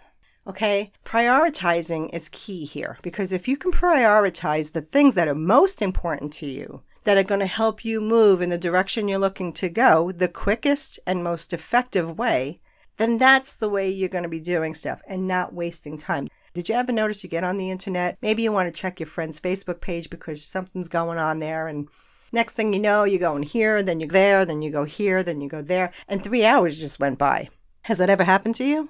Okay, 0.46 0.92
prioritizing 1.06 2.14
is 2.14 2.28
key 2.34 2.66
here 2.66 2.98
because 3.02 3.32
if 3.32 3.48
you 3.48 3.56
can 3.56 3.72
prioritize 3.72 4.74
the 4.74 4.82
things 4.82 5.16
that 5.16 5.30
are 5.30 5.36
most 5.36 5.82
important 5.82 6.34
to 6.34 6.48
you, 6.48 6.82
that 7.06 7.18
are 7.18 7.24
going 7.24 7.40
to 7.40 7.46
help 7.46 7.86
you 7.86 8.02
move 8.02 8.42
in 8.42 8.50
the 8.50 8.58
direction 8.58 9.08
you're 9.08 9.18
looking 9.18 9.54
to 9.54 9.70
go, 9.70 10.12
the 10.12 10.28
quickest 10.28 11.00
and 11.08 11.24
most 11.24 11.54
effective 11.54 12.20
way 12.20 12.60
then 12.98 13.18
that's 13.18 13.54
the 13.54 13.70
way 13.70 13.90
you're 13.90 14.10
going 14.10 14.24
to 14.24 14.30
be 14.30 14.40
doing 14.40 14.74
stuff 14.74 15.02
and 15.08 15.28
not 15.28 15.54
wasting 15.54 15.98
time. 15.98 16.28
Did 16.54 16.68
you 16.68 16.76
ever 16.76 16.92
notice 16.92 17.24
you 17.24 17.30
get 17.30 17.44
on 17.44 17.58
the 17.58 17.72
internet? 17.72 18.18
Maybe 18.22 18.44
you 18.44 18.52
want 18.52 18.74
to 18.74 18.80
check 18.80 19.00
your 19.00 19.08
friend's 19.08 19.40
Facebook 19.40 19.82
page 19.82 20.10
because 20.10 20.44
something's 20.44 20.90
going 20.90 21.18
on 21.18 21.40
there 21.40 21.68
and 21.68 21.88
next 22.32 22.54
thing 22.54 22.74
you 22.74 22.80
know, 22.80 23.04
you're 23.04 23.20
going 23.20 23.44
here, 23.44 23.82
then 23.82 24.00
you're 24.00 24.10
there, 24.10 24.46
then 24.46 24.62
you 24.62 24.72
go 24.72 24.84
here, 24.84 25.24
then 25.24 25.42
you 25.42 25.50
go 25.50 25.62
there, 25.62 25.92
and 26.08 26.24
three 26.24 26.46
hours 26.46 26.80
just 26.80 27.00
went 27.00 27.18
by. 27.18 27.50
Has 27.84 27.98
that 27.98 28.10
ever 28.10 28.24
happened 28.24 28.56
to 28.56 28.66
you? 28.66 28.90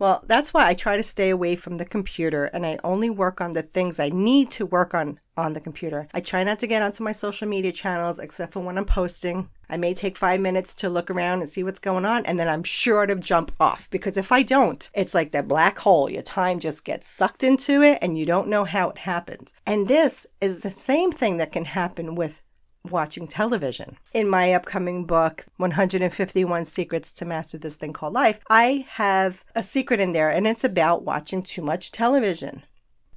Well, 0.00 0.24
that's 0.26 0.54
why 0.54 0.66
I 0.66 0.72
try 0.72 0.96
to 0.96 1.02
stay 1.02 1.28
away 1.28 1.56
from 1.56 1.76
the 1.76 1.84
computer 1.84 2.46
and 2.46 2.64
I 2.64 2.78
only 2.82 3.10
work 3.10 3.42
on 3.42 3.52
the 3.52 3.60
things 3.60 4.00
I 4.00 4.08
need 4.08 4.50
to 4.52 4.64
work 4.64 4.94
on 4.94 5.20
on 5.36 5.52
the 5.52 5.60
computer. 5.60 6.08
I 6.14 6.20
try 6.20 6.42
not 6.42 6.58
to 6.60 6.66
get 6.66 6.80
onto 6.80 7.04
my 7.04 7.12
social 7.12 7.46
media 7.46 7.70
channels 7.70 8.18
except 8.18 8.54
for 8.54 8.60
when 8.60 8.78
I'm 8.78 8.86
posting. 8.86 9.50
I 9.68 9.76
may 9.76 9.92
take 9.92 10.16
five 10.16 10.40
minutes 10.40 10.74
to 10.76 10.88
look 10.88 11.10
around 11.10 11.40
and 11.40 11.48
see 11.50 11.62
what's 11.62 11.78
going 11.78 12.04
on, 12.04 12.26
and 12.26 12.40
then 12.40 12.48
I'm 12.48 12.64
sure 12.64 13.06
to 13.06 13.14
jump 13.14 13.52
off 13.60 13.88
because 13.90 14.16
if 14.16 14.32
I 14.32 14.42
don't, 14.42 14.88
it's 14.94 15.14
like 15.14 15.32
that 15.32 15.46
black 15.46 15.78
hole. 15.78 16.10
Your 16.10 16.22
time 16.22 16.60
just 16.60 16.82
gets 16.82 17.06
sucked 17.06 17.42
into 17.42 17.82
it 17.82 17.98
and 18.00 18.18
you 18.18 18.24
don't 18.24 18.48
know 18.48 18.64
how 18.64 18.88
it 18.88 18.98
happened. 18.98 19.52
And 19.66 19.86
this 19.86 20.26
is 20.40 20.62
the 20.62 20.70
same 20.70 21.12
thing 21.12 21.36
that 21.36 21.52
can 21.52 21.66
happen 21.66 22.14
with 22.14 22.40
watching 22.88 23.26
television. 23.26 23.96
In 24.12 24.28
my 24.28 24.52
upcoming 24.52 25.04
book, 25.04 25.44
151 25.56 26.64
Secrets 26.64 27.12
to 27.12 27.24
Master 27.24 27.58
This 27.58 27.76
Thing 27.76 27.92
Called 27.92 28.14
Life, 28.14 28.40
I 28.48 28.86
have 28.90 29.44
a 29.54 29.62
secret 29.62 30.00
in 30.00 30.12
there, 30.12 30.30
and 30.30 30.46
it's 30.46 30.64
about 30.64 31.04
watching 31.04 31.42
too 31.42 31.62
much 31.62 31.92
television. 31.92 32.62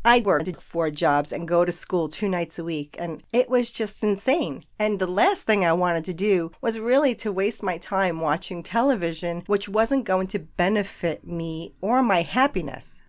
I 0.06 0.20
worked 0.20 0.62
four 0.62 0.92
jobs 0.92 1.32
and 1.32 1.48
go 1.48 1.64
to 1.64 1.72
school 1.72 2.10
two 2.10 2.28
nights 2.28 2.60
a 2.60 2.64
week, 2.66 2.98
and 3.00 3.24
it 3.32 3.50
was 3.50 3.72
just 3.72 4.04
insane. 4.04 4.64
And 4.78 5.00
the 5.00 5.08
last 5.08 5.44
thing 5.44 5.64
I 5.64 5.72
wanted 5.72 6.04
to 6.06 6.14
do 6.14 6.52
was 6.62 6.78
really 6.78 7.16
to 7.16 7.32
waste 7.32 7.64
my 7.64 7.78
time 7.78 8.20
watching 8.20 8.64
television, 8.64 9.44
which 9.48 9.70
wasn't 9.70 10.04
going 10.04 10.28
to 10.28 10.40
benefit 10.40 11.26
me 11.26 11.74
or 11.80 12.04
my 12.04 12.22
happiness. 12.22 13.02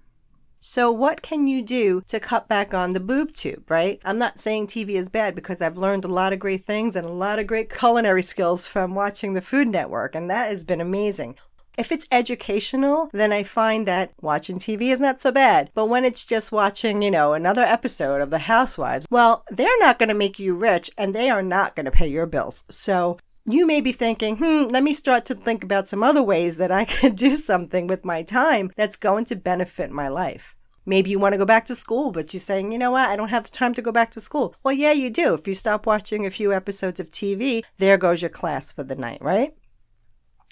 So, 0.66 0.90
what 0.90 1.20
can 1.20 1.46
you 1.46 1.60
do 1.60 2.00
to 2.08 2.18
cut 2.18 2.48
back 2.48 2.72
on 2.72 2.92
the 2.92 2.98
boob 2.98 3.34
tube, 3.34 3.70
right? 3.70 4.00
I'm 4.02 4.16
not 4.16 4.40
saying 4.40 4.68
TV 4.68 4.92
is 4.92 5.10
bad 5.10 5.34
because 5.34 5.60
I've 5.60 5.76
learned 5.76 6.06
a 6.06 6.08
lot 6.08 6.32
of 6.32 6.38
great 6.38 6.62
things 6.62 6.96
and 6.96 7.06
a 7.06 7.10
lot 7.10 7.38
of 7.38 7.46
great 7.46 7.68
culinary 7.68 8.22
skills 8.22 8.66
from 8.66 8.94
watching 8.94 9.34
the 9.34 9.42
Food 9.42 9.68
Network, 9.68 10.14
and 10.14 10.30
that 10.30 10.48
has 10.48 10.64
been 10.64 10.80
amazing. 10.80 11.36
If 11.76 11.92
it's 11.92 12.06
educational, 12.10 13.10
then 13.12 13.30
I 13.30 13.42
find 13.42 13.86
that 13.86 14.12
watching 14.22 14.56
TV 14.56 14.90
is 14.90 14.98
not 14.98 15.20
so 15.20 15.30
bad. 15.30 15.70
But 15.74 15.90
when 15.90 16.06
it's 16.06 16.24
just 16.24 16.50
watching, 16.50 17.02
you 17.02 17.10
know, 17.10 17.34
another 17.34 17.62
episode 17.62 18.22
of 18.22 18.30
The 18.30 18.38
Housewives, 18.38 19.06
well, 19.10 19.44
they're 19.50 19.68
not 19.80 19.98
going 19.98 20.08
to 20.08 20.14
make 20.14 20.38
you 20.38 20.56
rich 20.56 20.90
and 20.96 21.14
they 21.14 21.28
are 21.28 21.42
not 21.42 21.76
going 21.76 21.84
to 21.84 21.92
pay 21.92 22.08
your 22.08 22.26
bills. 22.26 22.64
So 22.70 23.18
you 23.46 23.66
may 23.66 23.80
be 23.80 23.92
thinking, 23.92 24.36
hmm, 24.36 24.70
let 24.70 24.82
me 24.82 24.92
start 24.92 25.26
to 25.26 25.34
think 25.34 25.62
about 25.62 25.88
some 25.88 26.02
other 26.02 26.22
ways 26.22 26.56
that 26.56 26.72
I 26.72 26.84
can 26.86 27.14
do 27.14 27.34
something 27.34 27.86
with 27.86 28.04
my 28.04 28.22
time 28.22 28.70
that's 28.76 28.96
going 28.96 29.26
to 29.26 29.36
benefit 29.36 29.90
my 29.90 30.08
life. 30.08 30.56
Maybe 30.86 31.10
you 31.10 31.18
want 31.18 31.32
to 31.32 31.38
go 31.38 31.46
back 31.46 31.64
to 31.66 31.74
school, 31.74 32.12
but 32.12 32.34
you're 32.34 32.40
saying, 32.40 32.72
you 32.72 32.78
know 32.78 32.90
what, 32.90 33.08
I 33.08 33.16
don't 33.16 33.28
have 33.28 33.44
the 33.44 33.50
time 33.50 33.72
to 33.74 33.82
go 33.82 33.90
back 33.90 34.10
to 34.10 34.20
school. 34.20 34.54
Well, 34.62 34.74
yeah, 34.74 34.92
you 34.92 35.10
do. 35.10 35.32
If 35.34 35.48
you 35.48 35.54
stop 35.54 35.86
watching 35.86 36.26
a 36.26 36.30
few 36.30 36.52
episodes 36.52 37.00
of 37.00 37.10
TV, 37.10 37.62
there 37.78 37.96
goes 37.96 38.20
your 38.20 38.28
class 38.28 38.70
for 38.70 38.82
the 38.82 38.94
night, 38.94 39.22
right? 39.22 39.54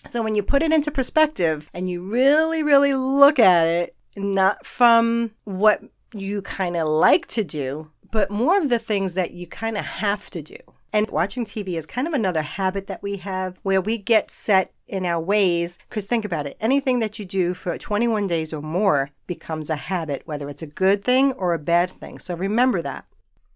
So 0.09 0.23
when 0.23 0.35
you 0.35 0.43
put 0.43 0.63
it 0.63 0.73
into 0.73 0.91
perspective 0.91 1.71
and 1.75 1.89
you 1.89 2.03
really, 2.03 2.63
really 2.63 2.95
look 2.95 3.39
at 3.39 3.67
it, 3.67 3.95
not 4.17 4.65
from 4.67 5.33
what 5.45 5.83
you 6.15 6.43
kind 6.43 6.77
of 6.77 6.89
like 6.89 7.27
to 7.29 7.45
do, 7.45 7.91
but 8.11 8.31
more 8.31 8.59
of 8.59 8.69
the 8.69 8.79
things 8.79 9.15
that 9.15 9.33
you 9.33 9.47
kind 9.47 9.77
of 9.77 9.85
have 9.85 10.29
to 10.31 10.43
do. 10.43 10.57
And 10.93 11.11
watching 11.11 11.47
TV 11.47 11.79
is 11.79 11.87
kind 11.87 12.07
of 12.07 12.13
another 12.13 12.43
habit 12.43 12.87
that 12.87 13.03
we 13.03 13.17
have 13.17 13.59
where 13.63 13.81
we 13.81 13.97
get 13.97 14.31
set 14.31 14.73
in 14.87 15.07
our 15.07 15.21
ways. 15.21 15.79
Because 15.89 16.05
think 16.05 16.25
about 16.25 16.47
it 16.47 16.57
anything 16.61 16.99
that 16.99 17.19
you 17.19 17.25
do 17.25 17.55
for 17.55 17.77
21 17.79 18.27
days 18.27 18.53
or 18.53 18.61
more 18.61 19.11
becomes 19.27 19.71
a 19.71 19.77
habit, 19.77 20.23
whether 20.27 20.49
it's 20.49 20.63
a 20.63 20.67
good 20.67 21.03
thing 21.03 21.33
or 21.33 21.55
a 21.55 21.59
bad 21.59 21.91
thing. 21.91 22.19
So 22.19 22.35
remember 22.35 22.83
that. 22.83 23.07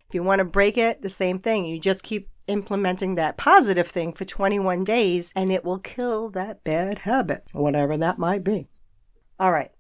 If 0.09 0.15
you 0.15 0.23
want 0.23 0.39
to 0.39 0.45
break 0.45 0.79
it, 0.79 1.03
the 1.03 1.09
same 1.09 1.39
thing. 1.39 1.67
You 1.67 1.79
just 1.79 2.03
keep 2.03 2.29
implementing 2.47 3.17
that 3.17 3.37
positive 3.37 3.89
thing 3.89 4.13
for 4.13 4.25
21 4.25 4.85
days 4.85 5.33
and 5.35 5.51
it 5.51 5.65
will 5.65 5.79
kill 5.79 6.31
that 6.31 6.65
bad 6.65 6.99
habit, 6.99 7.45
whatever 7.53 7.97
that 7.97 8.19
might 8.19 8.45
be. 8.45 8.69
All 9.39 9.53
right. 9.53 9.73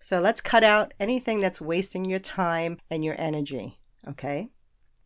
So 0.00 0.20
let's 0.20 0.40
cut 0.40 0.64
out 0.64 0.92
anything 0.98 1.40
that's 1.40 1.60
wasting 1.60 2.04
your 2.04 2.18
time 2.18 2.78
and 2.90 3.04
your 3.04 3.14
energy. 3.18 3.78
Okay. 4.08 4.50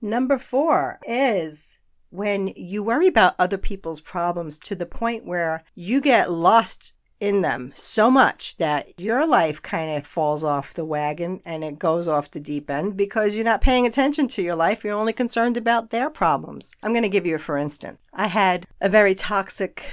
Number 0.01 0.39
four 0.39 0.99
is 1.07 1.79
when 2.11 2.49
you 2.57 2.83
worry 2.83 3.07
about 3.07 3.35
other 3.39 3.59
people's 3.59 4.01
problems 4.01 4.59
to 4.59 4.75
the 4.75 4.87
point 4.87 5.27
where 5.27 5.65
you 5.75 6.01
get 6.01 6.31
lost 6.31 6.95
in 7.21 7.43
them 7.43 7.73
so 7.75 8.11
much 8.11 8.57
that 8.59 8.87
your 8.97 9.27
life 9.27 9.61
kind 9.61 9.97
of 9.97 10.07
falls 10.07 10.45
off 10.45 10.75
the 10.75 10.85
wagon 10.85 11.41
and 11.45 11.65
it 11.65 11.79
goes 11.79 12.07
off 12.07 12.31
the 12.31 12.41
deep 12.41 12.71
end 12.71 12.97
because 12.97 13.35
you're 13.35 13.45
not 13.45 13.61
paying 13.61 13.87
attention 13.87 14.29
to 14.29 14.43
your 14.43 14.55
life. 14.55 14.85
You're 14.85 14.95
only 14.95 15.13
concerned 15.13 15.57
about 15.57 15.91
their 15.91 16.11
problems. 16.11 16.73
I'm 16.83 16.93
going 16.93 17.03
to 17.03 17.09
give 17.09 17.27
you 17.27 17.35
a 17.35 17.39
for 17.39 17.59
instance. 17.59 17.99
I 18.13 18.29
had 18.29 18.67
a 18.81 18.89
very 18.89 19.15
toxic 19.15 19.91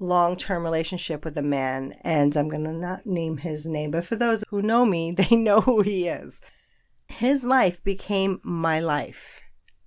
long 0.00 0.36
term 0.36 0.64
relationship 0.64 1.24
with 1.24 1.36
a 1.38 1.42
man, 1.42 1.94
and 2.02 2.36
I'm 2.36 2.48
going 2.48 2.64
to 2.64 2.72
not 2.72 3.06
name 3.06 3.38
his 3.38 3.66
name, 3.66 3.90
but 3.90 4.04
for 4.04 4.16
those 4.16 4.44
who 4.48 4.62
know 4.62 4.84
me, 4.84 5.12
they 5.16 5.36
know 5.36 5.60
who 5.60 5.82
he 5.82 6.08
is. 6.08 6.40
His 7.08 7.44
life 7.44 7.82
became 7.84 8.40
my 8.42 8.80
life. 8.80 9.42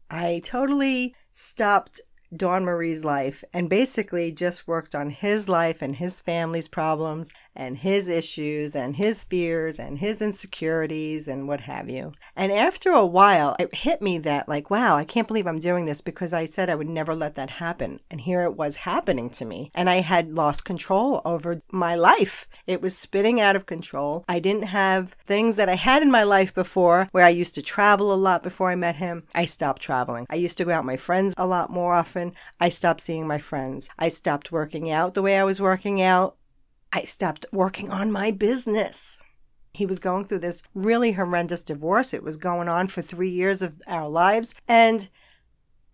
I 0.10 0.42
totally 0.44 1.16
stopped 1.32 2.00
Dawn 2.36 2.66
Marie's 2.66 3.06
life 3.06 3.44
and 3.54 3.70
basically 3.70 4.32
just 4.32 4.68
worked 4.68 4.94
on 4.94 5.10
his 5.10 5.48
life 5.48 5.82
and 5.82 5.96
his 5.96 6.20
family's 6.22 6.68
problems 6.68 7.32
and 7.58 7.80
his 7.80 8.08
issues 8.08 8.76
and 8.76 8.96
his 8.96 9.24
fears 9.24 9.80
and 9.80 9.98
his 9.98 10.22
insecurities 10.22 11.28
and 11.28 11.48
what 11.48 11.62
have 11.62 11.90
you. 11.90 12.14
And 12.36 12.52
after 12.52 12.92
a 12.92 13.06
while, 13.06 13.56
it 13.60 13.74
hit 13.74 14.02
me 14.02 14.20
that, 14.20 14.48
like, 14.48 14.70
wow, 14.70 14.96
I 14.96 15.04
can't 15.04 15.28
believe 15.28 15.48
I'm 15.48 15.60
doing 15.60 15.86
this 15.86 16.00
because 16.00 16.32
I 16.32 16.46
said 16.46 16.70
I 16.70 16.76
would 16.76 16.88
never 16.88 17.16
let 17.16 17.34
that 17.34 17.50
happen. 17.50 18.00
And 18.10 18.22
here 18.22 18.44
it 18.44 18.56
was 18.56 18.78
happening 18.78 19.30
to 19.32 19.46
me. 19.46 19.72
And 19.74 19.90
I 19.90 20.02
had 20.02 20.34
lost 20.34 20.64
control 20.64 21.22
over 21.26 21.62
my 21.72 21.96
life. 21.96 22.48
It 22.68 22.82
was 22.82 22.96
spinning 22.96 23.42
out 23.42 23.56
of 23.56 23.66
control. 23.66 24.24
I 24.30 24.40
didn't 24.40 24.64
have 24.68 25.16
things 25.26 25.56
that 25.56 25.70
I 25.70 25.76
had 25.76 26.04
in 26.04 26.12
my 26.12 26.24
life 26.24 26.54
before 26.54 27.10
where 27.12 27.26
I 27.26 27.30
used 27.30 27.56
to 27.56 27.62
travel 27.62 28.14
a 28.14 28.16
lot 28.16 28.44
before 28.44 28.70
I 28.70 28.76
met 28.76 28.98
him. 28.98 29.24
I 29.34 29.46
stopped 29.46 29.82
traveling. 29.82 30.28
I 30.30 30.36
used 30.36 30.58
to 30.60 30.66
go 30.66 30.72
out 30.72 30.84
with 30.84 30.94
my 30.94 30.98
friends 30.98 31.34
a 31.38 31.48
lot 31.48 31.72
more 31.72 31.96
often. 31.96 32.34
I 32.60 32.70
stopped 32.70 33.02
seeing 33.02 33.26
my 33.26 33.40
friends. 33.40 33.90
I 33.98 34.10
stopped 34.10 34.52
working 34.52 34.92
out 34.92 35.16
the 35.16 35.24
way 35.24 35.40
I 35.40 35.44
was 35.44 35.60
working 35.60 36.02
out. 36.02 36.36
I 36.92 37.02
stopped 37.02 37.46
working 37.52 37.92
on 37.92 38.12
my 38.12 38.32
business. 38.32 39.22
He 39.74 39.86
was 39.86 40.00
going 40.00 40.26
through 40.26 40.40
this 40.40 40.64
really 40.74 41.12
horrendous 41.12 41.64
divorce. 41.64 42.14
It 42.14 42.24
was 42.24 42.38
going 42.38 42.68
on 42.68 42.88
for 42.88 43.02
three 43.02 43.30
years 43.30 43.62
of 43.62 43.82
our 43.88 44.10
lives. 44.10 44.56
And 44.68 45.10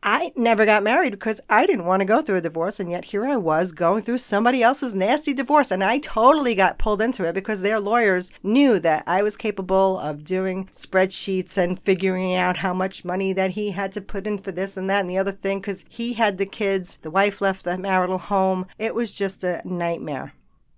I 0.06 0.34
never 0.36 0.66
got 0.66 0.84
married 0.84 1.12
because 1.12 1.40
I 1.50 1.66
didn't 1.66 1.86
want 1.86 2.02
to 2.02 2.06
go 2.06 2.22
through 2.22 2.38
a 2.38 2.42
divorce. 2.42 2.80
And 2.80 2.92
yet 2.92 3.06
here 3.06 3.26
I 3.26 3.38
was 3.38 3.72
going 3.72 4.04
through 4.04 4.18
somebody 4.18 4.62
else's 4.62 4.94
nasty 4.94 5.34
divorce. 5.34 5.72
And 5.72 5.84
I 5.84 5.98
totally 6.00 6.56
got 6.56 6.78
pulled 6.78 7.02
into 7.02 7.26
it 7.26 7.34
because 7.34 7.62
their 7.62 7.80
lawyers 7.80 8.32
knew 8.44 8.80
that 8.80 9.04
I 9.08 9.24
was 9.24 9.36
capable 9.38 9.98
of 10.00 10.24
doing 10.24 10.70
spreadsheets 10.76 11.58
and 11.58 11.80
figuring 11.80 12.36
out 12.36 12.58
how 12.58 12.74
much 12.74 13.06
money 13.06 13.34
that 13.34 13.52
he 13.52 13.72
had 13.72 13.92
to 13.94 14.02
put 14.02 14.28
in 14.28 14.38
for 14.38 14.52
this 14.52 14.76
and 14.76 14.90
that 14.90 15.02
and 15.02 15.10
the 15.10 15.18
other 15.18 15.32
thing 15.32 15.60
because 15.60 15.86
he 15.90 16.14
had 16.14 16.38
the 16.38 16.46
kids. 16.46 16.98
The 17.02 17.12
wife 17.12 17.42
left 17.42 17.64
the 17.64 17.78
marital 17.78 18.18
home. 18.18 18.68
It 18.78 18.94
was 18.94 19.14
just 19.14 19.44
a 19.44 19.62
nightmare. 19.64 20.34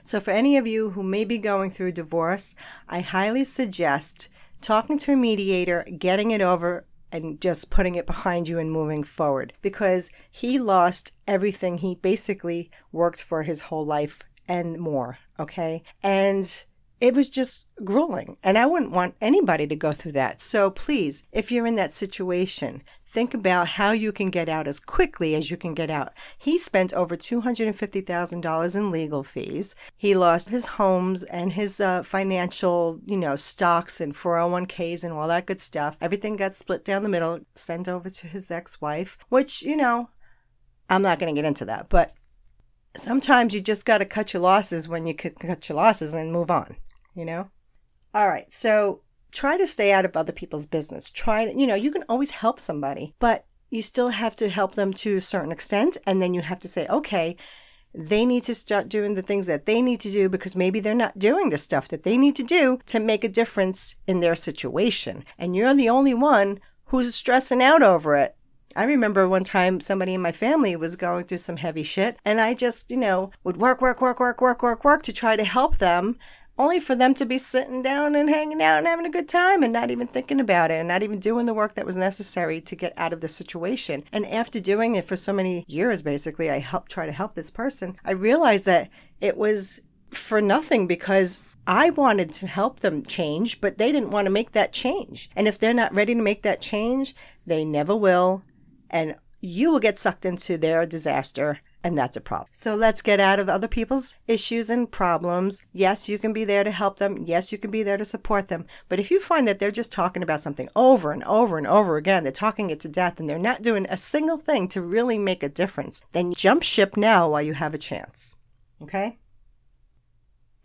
So, 0.06 0.20
for 0.20 0.30
any 0.30 0.56
of 0.56 0.68
you 0.68 0.92
who 0.92 1.02
may 1.02 1.26
be 1.26 1.40
going 1.40 1.72
through 1.72 1.94
divorce, 1.94 2.54
I 2.88 3.02
highly 3.02 3.44
suggest 3.44 4.30
talking 4.62 5.00
to 5.00 5.14
a 5.14 5.16
mediator, 5.16 5.84
getting 5.98 6.30
it 6.30 6.42
over, 6.42 6.86
and 7.12 7.42
just 7.42 7.72
putting 7.72 7.96
it 7.96 8.06
behind 8.06 8.48
you 8.48 8.60
and 8.60 8.72
moving 8.72 9.04
forward 9.04 9.54
because 9.64 10.12
he 10.30 10.60
lost 10.60 11.12
everything 11.28 11.80
he 11.80 11.96
basically 11.96 12.70
worked 12.92 13.24
for 13.24 13.44
his 13.44 13.62
whole 13.62 13.86
life 13.86 14.22
and 14.48 14.78
more. 14.80 15.18
Okay. 15.40 15.82
And 16.04 16.64
it 17.00 17.16
was 17.16 17.30
just 17.30 17.66
grueling. 17.84 18.38
And 18.44 18.58
I 18.58 18.68
wouldn't 18.68 18.92
want 18.92 19.16
anybody 19.22 19.66
to 19.68 19.76
go 19.76 19.92
through 19.92 20.14
that. 20.14 20.40
So 20.40 20.70
please, 20.70 21.24
if 21.32 21.52
you're 21.52 21.66
in 21.66 21.76
that 21.76 21.94
situation, 21.94 22.84
think 23.16 23.34
about 23.34 23.70
how 23.70 23.92
you 23.92 24.12
can 24.12 24.30
get 24.30 24.50
out 24.50 24.68
as 24.68 24.78
quickly 24.78 25.36
as 25.36 25.50
you 25.50 25.56
can 25.56 25.74
get 25.74 25.90
out. 25.90 26.12
He 26.38 26.58
spent 26.58 26.92
over 26.92 27.16
$250,000 27.16 28.76
in 28.76 28.92
legal 28.92 29.24
fees. 29.24 29.74
He 29.96 30.18
lost 30.18 30.50
his 30.50 30.66
homes 30.66 31.24
and 31.24 31.54
his 31.54 31.80
uh, 31.80 32.04
financial, 32.04 33.00
you 33.06 33.16
know, 33.16 33.38
stocks 33.38 34.02
and 34.02 34.14
401ks 34.14 35.06
and 35.06 35.14
all 35.14 35.30
that 35.30 35.46
good 35.46 35.62
stuff. 35.62 35.98
Everything 36.02 36.36
got 36.36 36.54
split 36.54 36.84
down 36.84 37.04
the 37.04 37.10
middle, 37.10 37.40
sent 37.56 37.88
over 37.88 38.10
to 38.10 38.28
his 38.28 38.52
ex 38.52 38.82
wife, 38.82 39.18
which, 39.30 39.62
you 39.62 39.78
know, 39.78 40.10
I'm 40.90 41.02
not 41.02 41.18
going 41.18 41.34
to 41.34 41.42
get 41.42 41.48
into 41.48 41.64
that. 41.64 41.88
But 41.88 42.12
sometimes 42.98 43.54
you 43.54 43.62
just 43.62 43.86
got 43.86 44.00
to 44.00 44.06
cut 44.06 44.34
your 44.34 44.42
losses 44.42 44.90
when 44.90 45.06
you 45.06 45.16
could 45.16 45.40
cut 45.40 45.70
your 45.70 45.78
losses 45.78 46.14
and 46.14 46.34
move 46.34 46.52
on, 46.52 46.76
you 47.16 47.24
know? 47.24 47.50
All 48.14 48.28
right. 48.28 48.52
So 48.52 49.04
try 49.36 49.58
to 49.58 49.68
stay 49.68 49.92
out 49.92 50.06
of 50.06 50.18
other 50.18 50.34
people's 50.34 50.66
business. 50.66 51.12
Try 51.12 51.46
to, 51.46 51.60
you 51.60 51.68
know, 51.68 51.76
you 51.76 51.92
can 51.92 52.04
always 52.10 52.32
help 52.32 52.60
somebody, 52.60 53.14
but 53.20 53.46
you 53.70 53.82
still 53.82 54.10
have 54.10 54.36
to 54.38 54.50
help 54.50 54.74
them 54.74 54.94
to 54.94 55.18
a 55.18 55.22
certain 55.22 55.52
extent. 55.52 55.98
And 56.08 56.22
then 56.22 56.34
you 56.34 56.42
have 56.42 56.60
to 56.62 56.68
say, 56.68 56.88
okay, 56.88 57.36
they 57.94 58.26
need 58.26 58.44
to 58.44 58.56
start 58.56 58.90
doing 58.90 59.16
the 59.16 59.22
things 59.22 59.46
that 59.48 59.66
they 59.66 59.82
need 59.82 60.00
to 60.02 60.12
do 60.12 60.28
because 60.30 60.56
maybe 60.56 60.80
they're 60.80 60.94
not 60.94 61.20
doing 61.20 61.50
the 61.50 61.58
stuff 61.58 61.88
that 61.90 62.04
they 62.04 62.18
need 62.18 62.36
to 62.36 62.44
do 62.44 62.80
to 62.88 63.00
make 63.00 63.24
a 63.24 63.30
difference 63.30 63.96
in 64.08 64.20
their 64.20 64.36
situation. 64.36 65.24
And 65.38 65.56
you're 65.56 65.74
the 65.74 65.90
only 65.90 66.14
one 66.14 66.60
who's 66.86 67.16
stressing 67.16 67.62
out 67.62 67.84
over 67.84 68.16
it. 68.16 68.36
I 68.78 68.84
remember 68.84 69.28
one 69.28 69.46
time 69.46 69.80
somebody 69.80 70.14
in 70.14 70.22
my 70.22 70.34
family 70.34 70.76
was 70.76 70.98
going 70.98 71.24
through 71.24 71.38
some 71.38 71.56
heavy 71.56 71.84
shit 71.84 72.18
and 72.26 72.42
I 72.42 72.54
just, 72.54 72.92
you 72.92 72.98
know, 72.98 73.32
would 73.46 73.56
work, 73.56 73.80
work, 73.80 74.02
work, 74.02 74.20
work, 74.20 74.42
work, 74.42 74.62
work, 74.62 74.84
work 74.84 75.02
to 75.04 75.14
try 75.14 75.38
to 75.38 75.46
help 75.46 75.78
them 75.78 76.18
only 76.58 76.80
for 76.80 76.96
them 76.96 77.14
to 77.16 77.26
be 77.26 77.38
sitting 77.38 77.82
down 77.82 78.16
and 78.16 78.30
hanging 78.30 78.62
out 78.62 78.78
and 78.78 78.88
having 78.88 79.06
a 79.06 79.12
good 79.12 79.28
time 79.28 79.64
and 79.64 79.74
not 79.74 79.92
even 79.92 80.08
thinking 80.08 80.40
about 80.40 80.72
it 80.72 80.76
and 80.76 80.88
not 80.88 81.04
even 81.04 81.20
doing 81.20 81.46
the 81.46 81.54
work 81.54 81.76
that 81.76 81.86
was 81.86 81.96
necessary 81.96 82.62
to 82.62 82.76
get 82.76 82.94
out 82.98 83.14
of 83.14 83.22
the 83.22 83.28
situation. 83.28 84.04
And 84.12 84.26
after 84.26 84.60
doing 84.60 84.96
it 84.96 85.06
for 85.06 85.16
so 85.16 85.34
many 85.34 85.66
years, 85.68 86.02
basically, 86.02 86.50
I 86.50 86.60
helped 86.60 86.92
try 86.92 87.06
to 87.06 87.12
help 87.12 87.36
this 87.36 87.52
person. 87.52 87.98
I 88.06 88.12
realized 88.12 88.66
that 88.66 88.90
it 89.20 89.38
was 89.38 89.82
for 90.10 90.42
nothing 90.42 90.88
because 90.88 91.40
I 91.68 91.90
wanted 91.90 92.32
to 92.34 92.48
help 92.48 92.80
them 92.80 93.04
change, 93.04 93.60
but 93.60 93.78
they 93.78 93.92
didn't 93.92 94.12
want 94.12 94.26
to 94.26 94.32
make 94.32 94.52
that 94.52 94.72
change. 94.72 95.30
And 95.36 95.48
if 95.48 95.58
they're 95.58 95.74
not 95.74 95.94
ready 95.94 96.14
to 96.14 96.22
make 96.22 96.44
that 96.44 96.62
change, 96.62 97.16
they 97.46 97.66
never 97.66 97.96
will. 97.96 98.44
And 98.90 99.16
you 99.42 99.72
will 99.72 99.80
get 99.80 99.98
sucked 99.98 100.26
into 100.26 100.58
their 100.58 100.86
disaster 100.86 101.60
and 101.86 101.96
that's 101.96 102.18
a 102.18 102.22
problem. 102.22 102.50
So 102.52 102.74
let's 102.74 103.04
get 103.04 103.20
out 103.20 103.40
of 103.40 103.48
other 103.48 103.68
people's 103.68 104.16
issues 104.28 104.72
and 104.72 104.92
problems. 104.92 105.64
Yes, 105.72 106.10
you 106.10 106.18
can 106.18 106.34
be 106.34 106.44
there 106.44 106.64
to 106.64 106.72
help 106.72 106.98
them. 106.98 107.26
Yes, 107.28 107.52
you 107.52 107.60
can 107.60 107.70
be 107.70 107.84
there 107.84 107.96
to 107.96 108.04
support 108.04 108.48
them. 108.48 108.66
But 108.90 109.00
if 109.00 109.12
you 109.12 109.20
find 109.20 109.48
that 109.48 109.60
they're 109.60 109.70
just 109.70 109.92
talking 109.92 110.24
about 110.24 110.42
something 110.42 110.68
over 110.76 111.12
and 111.12 111.24
over 111.26 111.60
and 111.60 111.68
over 111.68 111.96
again, 111.98 112.24
they're 112.24 112.32
talking 112.32 112.72
it 112.72 112.80
to 112.80 112.90
death 112.90 113.20
and 113.20 113.30
they're 113.30 113.38
not 113.38 113.62
doing 113.62 113.86
a 113.88 113.98
single 113.98 114.38
thing 114.38 114.68
to 114.70 114.82
really 114.82 115.20
make 115.20 115.44
a 115.44 115.48
difference, 115.48 116.02
then 116.12 116.34
jump 116.34 116.64
ship 116.64 116.98
now 116.98 117.30
while 117.30 117.44
you 117.44 117.54
have 117.54 117.76
a 117.76 117.78
chance. 117.78 118.36
Okay? 118.82 119.20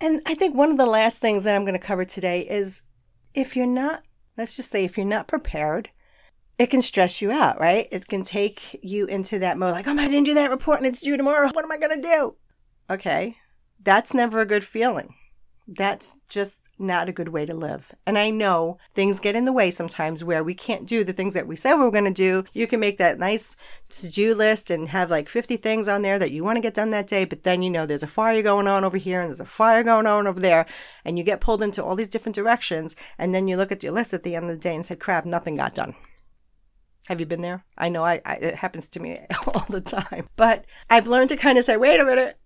And 0.01 0.23
I 0.25 0.35
think 0.35 0.55
one 0.55 0.71
of 0.71 0.79
the 0.79 0.87
last 0.87 1.19
things 1.19 1.45
that 1.45 1.55
I'm 1.55 1.67
going 1.67 1.79
to 1.79 1.87
cover 1.87 2.07
today 2.07 2.41
is 2.49 2.81
if 3.35 3.57
you're 3.57 3.67
not, 3.67 4.05
let's 4.39 4.57
just 4.57 4.71
say, 4.71 4.87
if 4.87 4.97
you're 4.97 5.05
not 5.05 5.29
prepared, 5.29 5.91
it 6.61 6.69
can 6.69 6.83
stress 6.83 7.23
you 7.23 7.33
out, 7.33 7.59
right? 7.59 7.89
It 7.91 8.07
can 8.07 8.23
take 8.23 8.79
you 8.83 9.07
into 9.07 9.39
that 9.39 9.57
mode 9.57 9.73
like, 9.73 9.89
oh, 9.89 9.97
I 9.97 10.09
didn't 10.09 10.27
do 10.27 10.35
that 10.35 10.51
report 10.51 10.77
and 10.77 10.87
it's 10.87 11.01
due 11.01 11.17
tomorrow. 11.17 11.49
What 11.55 11.65
am 11.65 11.73
I 11.73 11.79
going 11.79 11.97
to 11.97 12.07
do? 12.07 12.37
Okay. 12.91 13.39
That's 13.83 14.13
never 14.13 14.41
a 14.41 14.47
good 14.47 14.63
feeling. 14.63 15.15
That's 15.67 16.19
just 16.29 16.69
not 16.79 17.09
a 17.09 17.13
good 17.13 17.31
way 17.31 17.47
to 17.47 17.55
live. 17.55 17.95
And 18.07 18.19
I 18.19 18.29
know 18.29 18.77
things 18.95 19.21
get 19.21 19.37
in 19.37 19.47
the 19.47 19.55
way 19.55 19.71
sometimes 19.71 20.23
where 20.23 20.45
we 20.45 20.53
can't 20.53 20.87
do 20.87 21.03
the 21.03 21.15
things 21.15 21.33
that 21.33 21.47
we 21.47 21.57
said 21.57 21.77
we 21.77 21.85
were 21.85 21.91
going 21.91 22.05
to 22.05 22.11
do. 22.11 22.45
You 22.53 22.67
can 22.67 22.79
make 22.79 22.99
that 22.99 23.19
nice 23.19 23.57
to 23.91 24.11
do 24.11 24.35
list 24.35 24.71
and 24.71 24.89
have 24.89 25.11
like 25.11 25.31
50 25.31 25.57
things 25.57 25.89
on 25.89 26.03
there 26.03 26.19
that 26.19 26.31
you 26.31 26.45
want 26.45 26.57
to 26.57 26.63
get 26.63 26.75
done 26.75 26.91
that 26.91 27.07
day, 27.07 27.25
but 27.25 27.43
then 27.43 27.63
you 27.63 27.71
know 27.71 27.87
there's 27.87 28.03
a 28.03 28.07
fire 28.07 28.43
going 28.43 28.67
on 28.67 28.85
over 28.85 28.99
here 28.99 29.23
and 29.23 29.31
there's 29.31 29.41
a 29.41 29.47
fire 29.47 29.83
going 29.83 30.07
on 30.07 30.27
over 30.27 30.41
there, 30.41 30.67
and 31.07 31.17
you 31.17 31.25
get 31.25 31.41
pulled 31.41 31.63
into 31.63 31.83
all 31.83 31.97
these 31.97 32.09
different 32.09 32.37
directions. 32.37 32.97
And 33.17 33.35
then 33.35 33.49
you 33.49 33.57
look 33.57 33.73
at 33.73 33.83
your 33.83 33.93
list 33.93 34.13
at 34.13 34.25
the 34.25 34.37
end 34.37 34.51
of 34.51 34.51
the 34.51 34.59
day 34.59 34.75
and 34.75 34.85
say, 34.85 34.97
crap, 34.97 35.25
nothing 35.25 35.57
got 35.57 35.75
done. 35.75 35.95
Have 37.11 37.19
you 37.19 37.27
been 37.27 37.43
there? 37.43 37.65
I 37.77 37.89
know 37.89 38.05
I, 38.05 38.21
I, 38.25 38.35
it 38.37 38.55
happens 38.55 38.89
to 38.91 39.01
me 39.01 39.19
all 39.49 39.67
the 39.69 39.81
time. 39.81 40.29
But 40.37 40.65
I've 40.89 41.09
learned 41.09 41.31
to 41.31 41.37
kind 41.37 41.59
of 41.59 41.65
say, 41.65 41.77
wait 41.77 41.99
a 41.99 42.05
minute. 42.05 42.37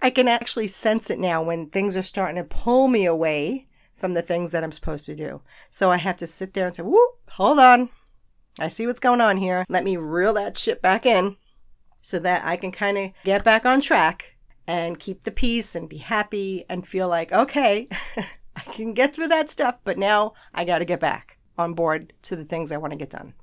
I 0.00 0.10
can 0.10 0.28
actually 0.28 0.68
sense 0.68 1.10
it 1.10 1.18
now 1.18 1.42
when 1.42 1.66
things 1.66 1.96
are 1.96 2.04
starting 2.04 2.36
to 2.36 2.44
pull 2.44 2.86
me 2.86 3.04
away 3.04 3.66
from 3.92 4.14
the 4.14 4.22
things 4.22 4.52
that 4.52 4.62
I'm 4.62 4.70
supposed 4.70 5.06
to 5.06 5.16
do. 5.16 5.42
So 5.72 5.90
I 5.90 5.96
have 5.96 6.18
to 6.18 6.28
sit 6.28 6.54
there 6.54 6.66
and 6.66 6.74
say, 6.74 6.84
whoop, 6.84 7.30
hold 7.30 7.58
on. 7.58 7.88
I 8.60 8.68
see 8.68 8.86
what's 8.86 9.00
going 9.00 9.20
on 9.20 9.38
here. 9.38 9.66
Let 9.68 9.82
me 9.82 9.96
reel 9.96 10.34
that 10.34 10.56
shit 10.56 10.80
back 10.80 11.04
in 11.04 11.34
so 12.00 12.20
that 12.20 12.44
I 12.44 12.54
can 12.54 12.70
kind 12.70 12.98
of 12.98 13.10
get 13.24 13.42
back 13.42 13.66
on 13.66 13.80
track 13.80 14.36
and 14.68 15.00
keep 15.00 15.24
the 15.24 15.32
peace 15.32 15.74
and 15.74 15.88
be 15.88 15.98
happy 15.98 16.64
and 16.68 16.86
feel 16.86 17.08
like, 17.08 17.32
okay, 17.32 17.88
I 18.16 18.60
can 18.72 18.94
get 18.94 19.16
through 19.16 19.28
that 19.28 19.50
stuff, 19.50 19.80
but 19.82 19.98
now 19.98 20.34
I 20.54 20.64
got 20.64 20.78
to 20.78 20.84
get 20.84 21.00
back 21.00 21.38
on 21.58 21.74
board 21.74 22.12
to 22.22 22.36
the 22.36 22.44
things 22.44 22.70
I 22.70 22.76
want 22.76 22.92
to 22.92 22.96
get 22.96 23.10
done. 23.10 23.34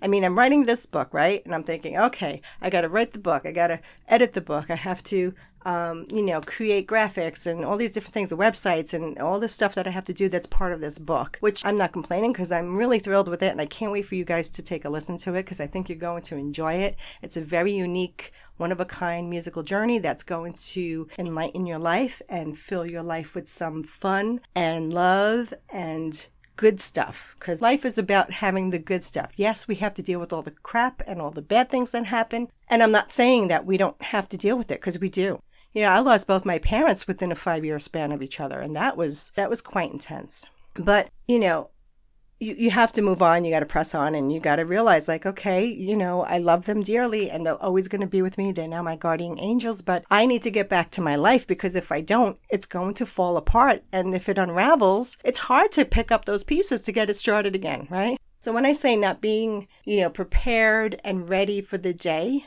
I 0.00 0.06
mean, 0.06 0.24
I'm 0.24 0.38
writing 0.38 0.62
this 0.62 0.86
book, 0.86 1.12
right? 1.12 1.44
And 1.44 1.54
I'm 1.54 1.64
thinking, 1.64 1.98
okay, 1.98 2.40
I 2.60 2.70
got 2.70 2.82
to 2.82 2.88
write 2.88 3.12
the 3.12 3.18
book. 3.18 3.44
I 3.44 3.52
got 3.52 3.68
to 3.68 3.80
edit 4.08 4.32
the 4.32 4.40
book. 4.40 4.70
I 4.70 4.76
have 4.76 5.02
to, 5.04 5.34
um, 5.64 6.06
you 6.10 6.22
know, 6.22 6.40
create 6.40 6.86
graphics 6.86 7.46
and 7.46 7.64
all 7.64 7.76
these 7.76 7.92
different 7.92 8.14
things, 8.14 8.30
the 8.30 8.36
websites 8.36 8.94
and 8.94 9.18
all 9.18 9.40
this 9.40 9.52
stuff 9.52 9.74
that 9.74 9.88
I 9.88 9.90
have 9.90 10.04
to 10.04 10.14
do 10.14 10.28
that's 10.28 10.46
part 10.46 10.72
of 10.72 10.80
this 10.80 10.98
book, 10.98 11.36
which 11.40 11.64
I'm 11.66 11.76
not 11.76 11.92
complaining 11.92 12.32
because 12.32 12.52
I'm 12.52 12.76
really 12.76 13.00
thrilled 13.00 13.28
with 13.28 13.42
it. 13.42 13.50
And 13.50 13.60
I 13.60 13.66
can't 13.66 13.90
wait 13.90 14.06
for 14.06 14.14
you 14.14 14.24
guys 14.24 14.50
to 14.50 14.62
take 14.62 14.84
a 14.84 14.90
listen 14.90 15.16
to 15.18 15.34
it 15.34 15.44
because 15.44 15.60
I 15.60 15.66
think 15.66 15.88
you're 15.88 15.98
going 15.98 16.22
to 16.24 16.36
enjoy 16.36 16.74
it. 16.74 16.96
It's 17.20 17.36
a 17.36 17.42
very 17.42 17.72
unique, 17.72 18.32
one 18.56 18.70
of 18.70 18.80
a 18.80 18.84
kind 18.84 19.28
musical 19.28 19.64
journey 19.64 19.98
that's 19.98 20.22
going 20.22 20.52
to 20.52 21.08
enlighten 21.18 21.66
your 21.66 21.78
life 21.78 22.22
and 22.28 22.56
fill 22.56 22.86
your 22.86 23.02
life 23.02 23.34
with 23.34 23.48
some 23.48 23.82
fun 23.82 24.40
and 24.54 24.92
love 24.92 25.52
and 25.70 26.28
good 26.58 26.80
stuff 26.80 27.36
because 27.38 27.62
life 27.62 27.86
is 27.86 27.96
about 27.96 28.32
having 28.32 28.68
the 28.68 28.78
good 28.78 29.02
stuff. 29.02 29.30
Yes, 29.36 29.66
we 29.66 29.76
have 29.76 29.94
to 29.94 30.02
deal 30.02 30.20
with 30.20 30.32
all 30.32 30.42
the 30.42 30.50
crap 30.50 31.02
and 31.06 31.22
all 31.22 31.30
the 31.30 31.40
bad 31.40 31.70
things 31.70 31.92
that 31.92 32.06
happen. 32.06 32.48
And 32.68 32.82
I'm 32.82 32.92
not 32.92 33.12
saying 33.12 33.48
that 33.48 33.64
we 33.64 33.78
don't 33.78 34.02
have 34.02 34.28
to 34.28 34.36
deal 34.36 34.58
with 34.58 34.70
it 34.70 34.80
because 34.80 34.98
we 34.98 35.08
do. 35.08 35.40
You 35.72 35.82
know, 35.82 35.90
I 35.90 36.00
lost 36.00 36.26
both 36.26 36.44
my 36.44 36.58
parents 36.58 37.06
within 37.06 37.30
a 37.30 37.36
five 37.36 37.64
year 37.64 37.78
span 37.78 38.10
of 38.10 38.22
each 38.22 38.40
other, 38.40 38.60
and 38.60 38.74
that 38.74 38.96
was 38.96 39.32
that 39.36 39.48
was 39.48 39.62
quite 39.62 39.92
intense. 39.92 40.44
But, 40.74 41.08
you 41.26 41.38
know, 41.38 41.70
you, 42.40 42.54
you 42.56 42.70
have 42.70 42.92
to 42.92 43.02
move 43.02 43.22
on. 43.22 43.44
You 43.44 43.50
got 43.50 43.60
to 43.60 43.66
press 43.66 43.94
on 43.94 44.14
and 44.14 44.32
you 44.32 44.40
got 44.40 44.56
to 44.56 44.64
realize, 44.64 45.08
like, 45.08 45.26
okay, 45.26 45.64
you 45.64 45.96
know, 45.96 46.22
I 46.22 46.38
love 46.38 46.66
them 46.66 46.82
dearly 46.82 47.30
and 47.30 47.44
they're 47.44 47.62
always 47.62 47.88
going 47.88 48.00
to 48.00 48.06
be 48.06 48.22
with 48.22 48.38
me. 48.38 48.52
They're 48.52 48.68
now 48.68 48.82
my 48.82 48.96
guardian 48.96 49.38
angels, 49.38 49.82
but 49.82 50.04
I 50.10 50.26
need 50.26 50.42
to 50.42 50.50
get 50.50 50.68
back 50.68 50.90
to 50.92 51.00
my 51.00 51.16
life 51.16 51.46
because 51.46 51.76
if 51.76 51.90
I 51.90 52.00
don't, 52.00 52.38
it's 52.50 52.66
going 52.66 52.94
to 52.94 53.06
fall 53.06 53.36
apart. 53.36 53.82
And 53.92 54.14
if 54.14 54.28
it 54.28 54.38
unravels, 54.38 55.16
it's 55.24 55.40
hard 55.40 55.72
to 55.72 55.84
pick 55.84 56.10
up 56.10 56.24
those 56.24 56.44
pieces 56.44 56.80
to 56.82 56.92
get 56.92 57.10
it 57.10 57.14
started 57.14 57.54
again, 57.54 57.86
right? 57.90 58.18
So 58.40 58.52
when 58.52 58.66
I 58.66 58.72
say 58.72 58.94
not 58.94 59.20
being, 59.20 59.66
you 59.84 60.00
know, 60.00 60.10
prepared 60.10 61.00
and 61.04 61.28
ready 61.28 61.60
for 61.60 61.76
the 61.76 61.92
day, 61.92 62.44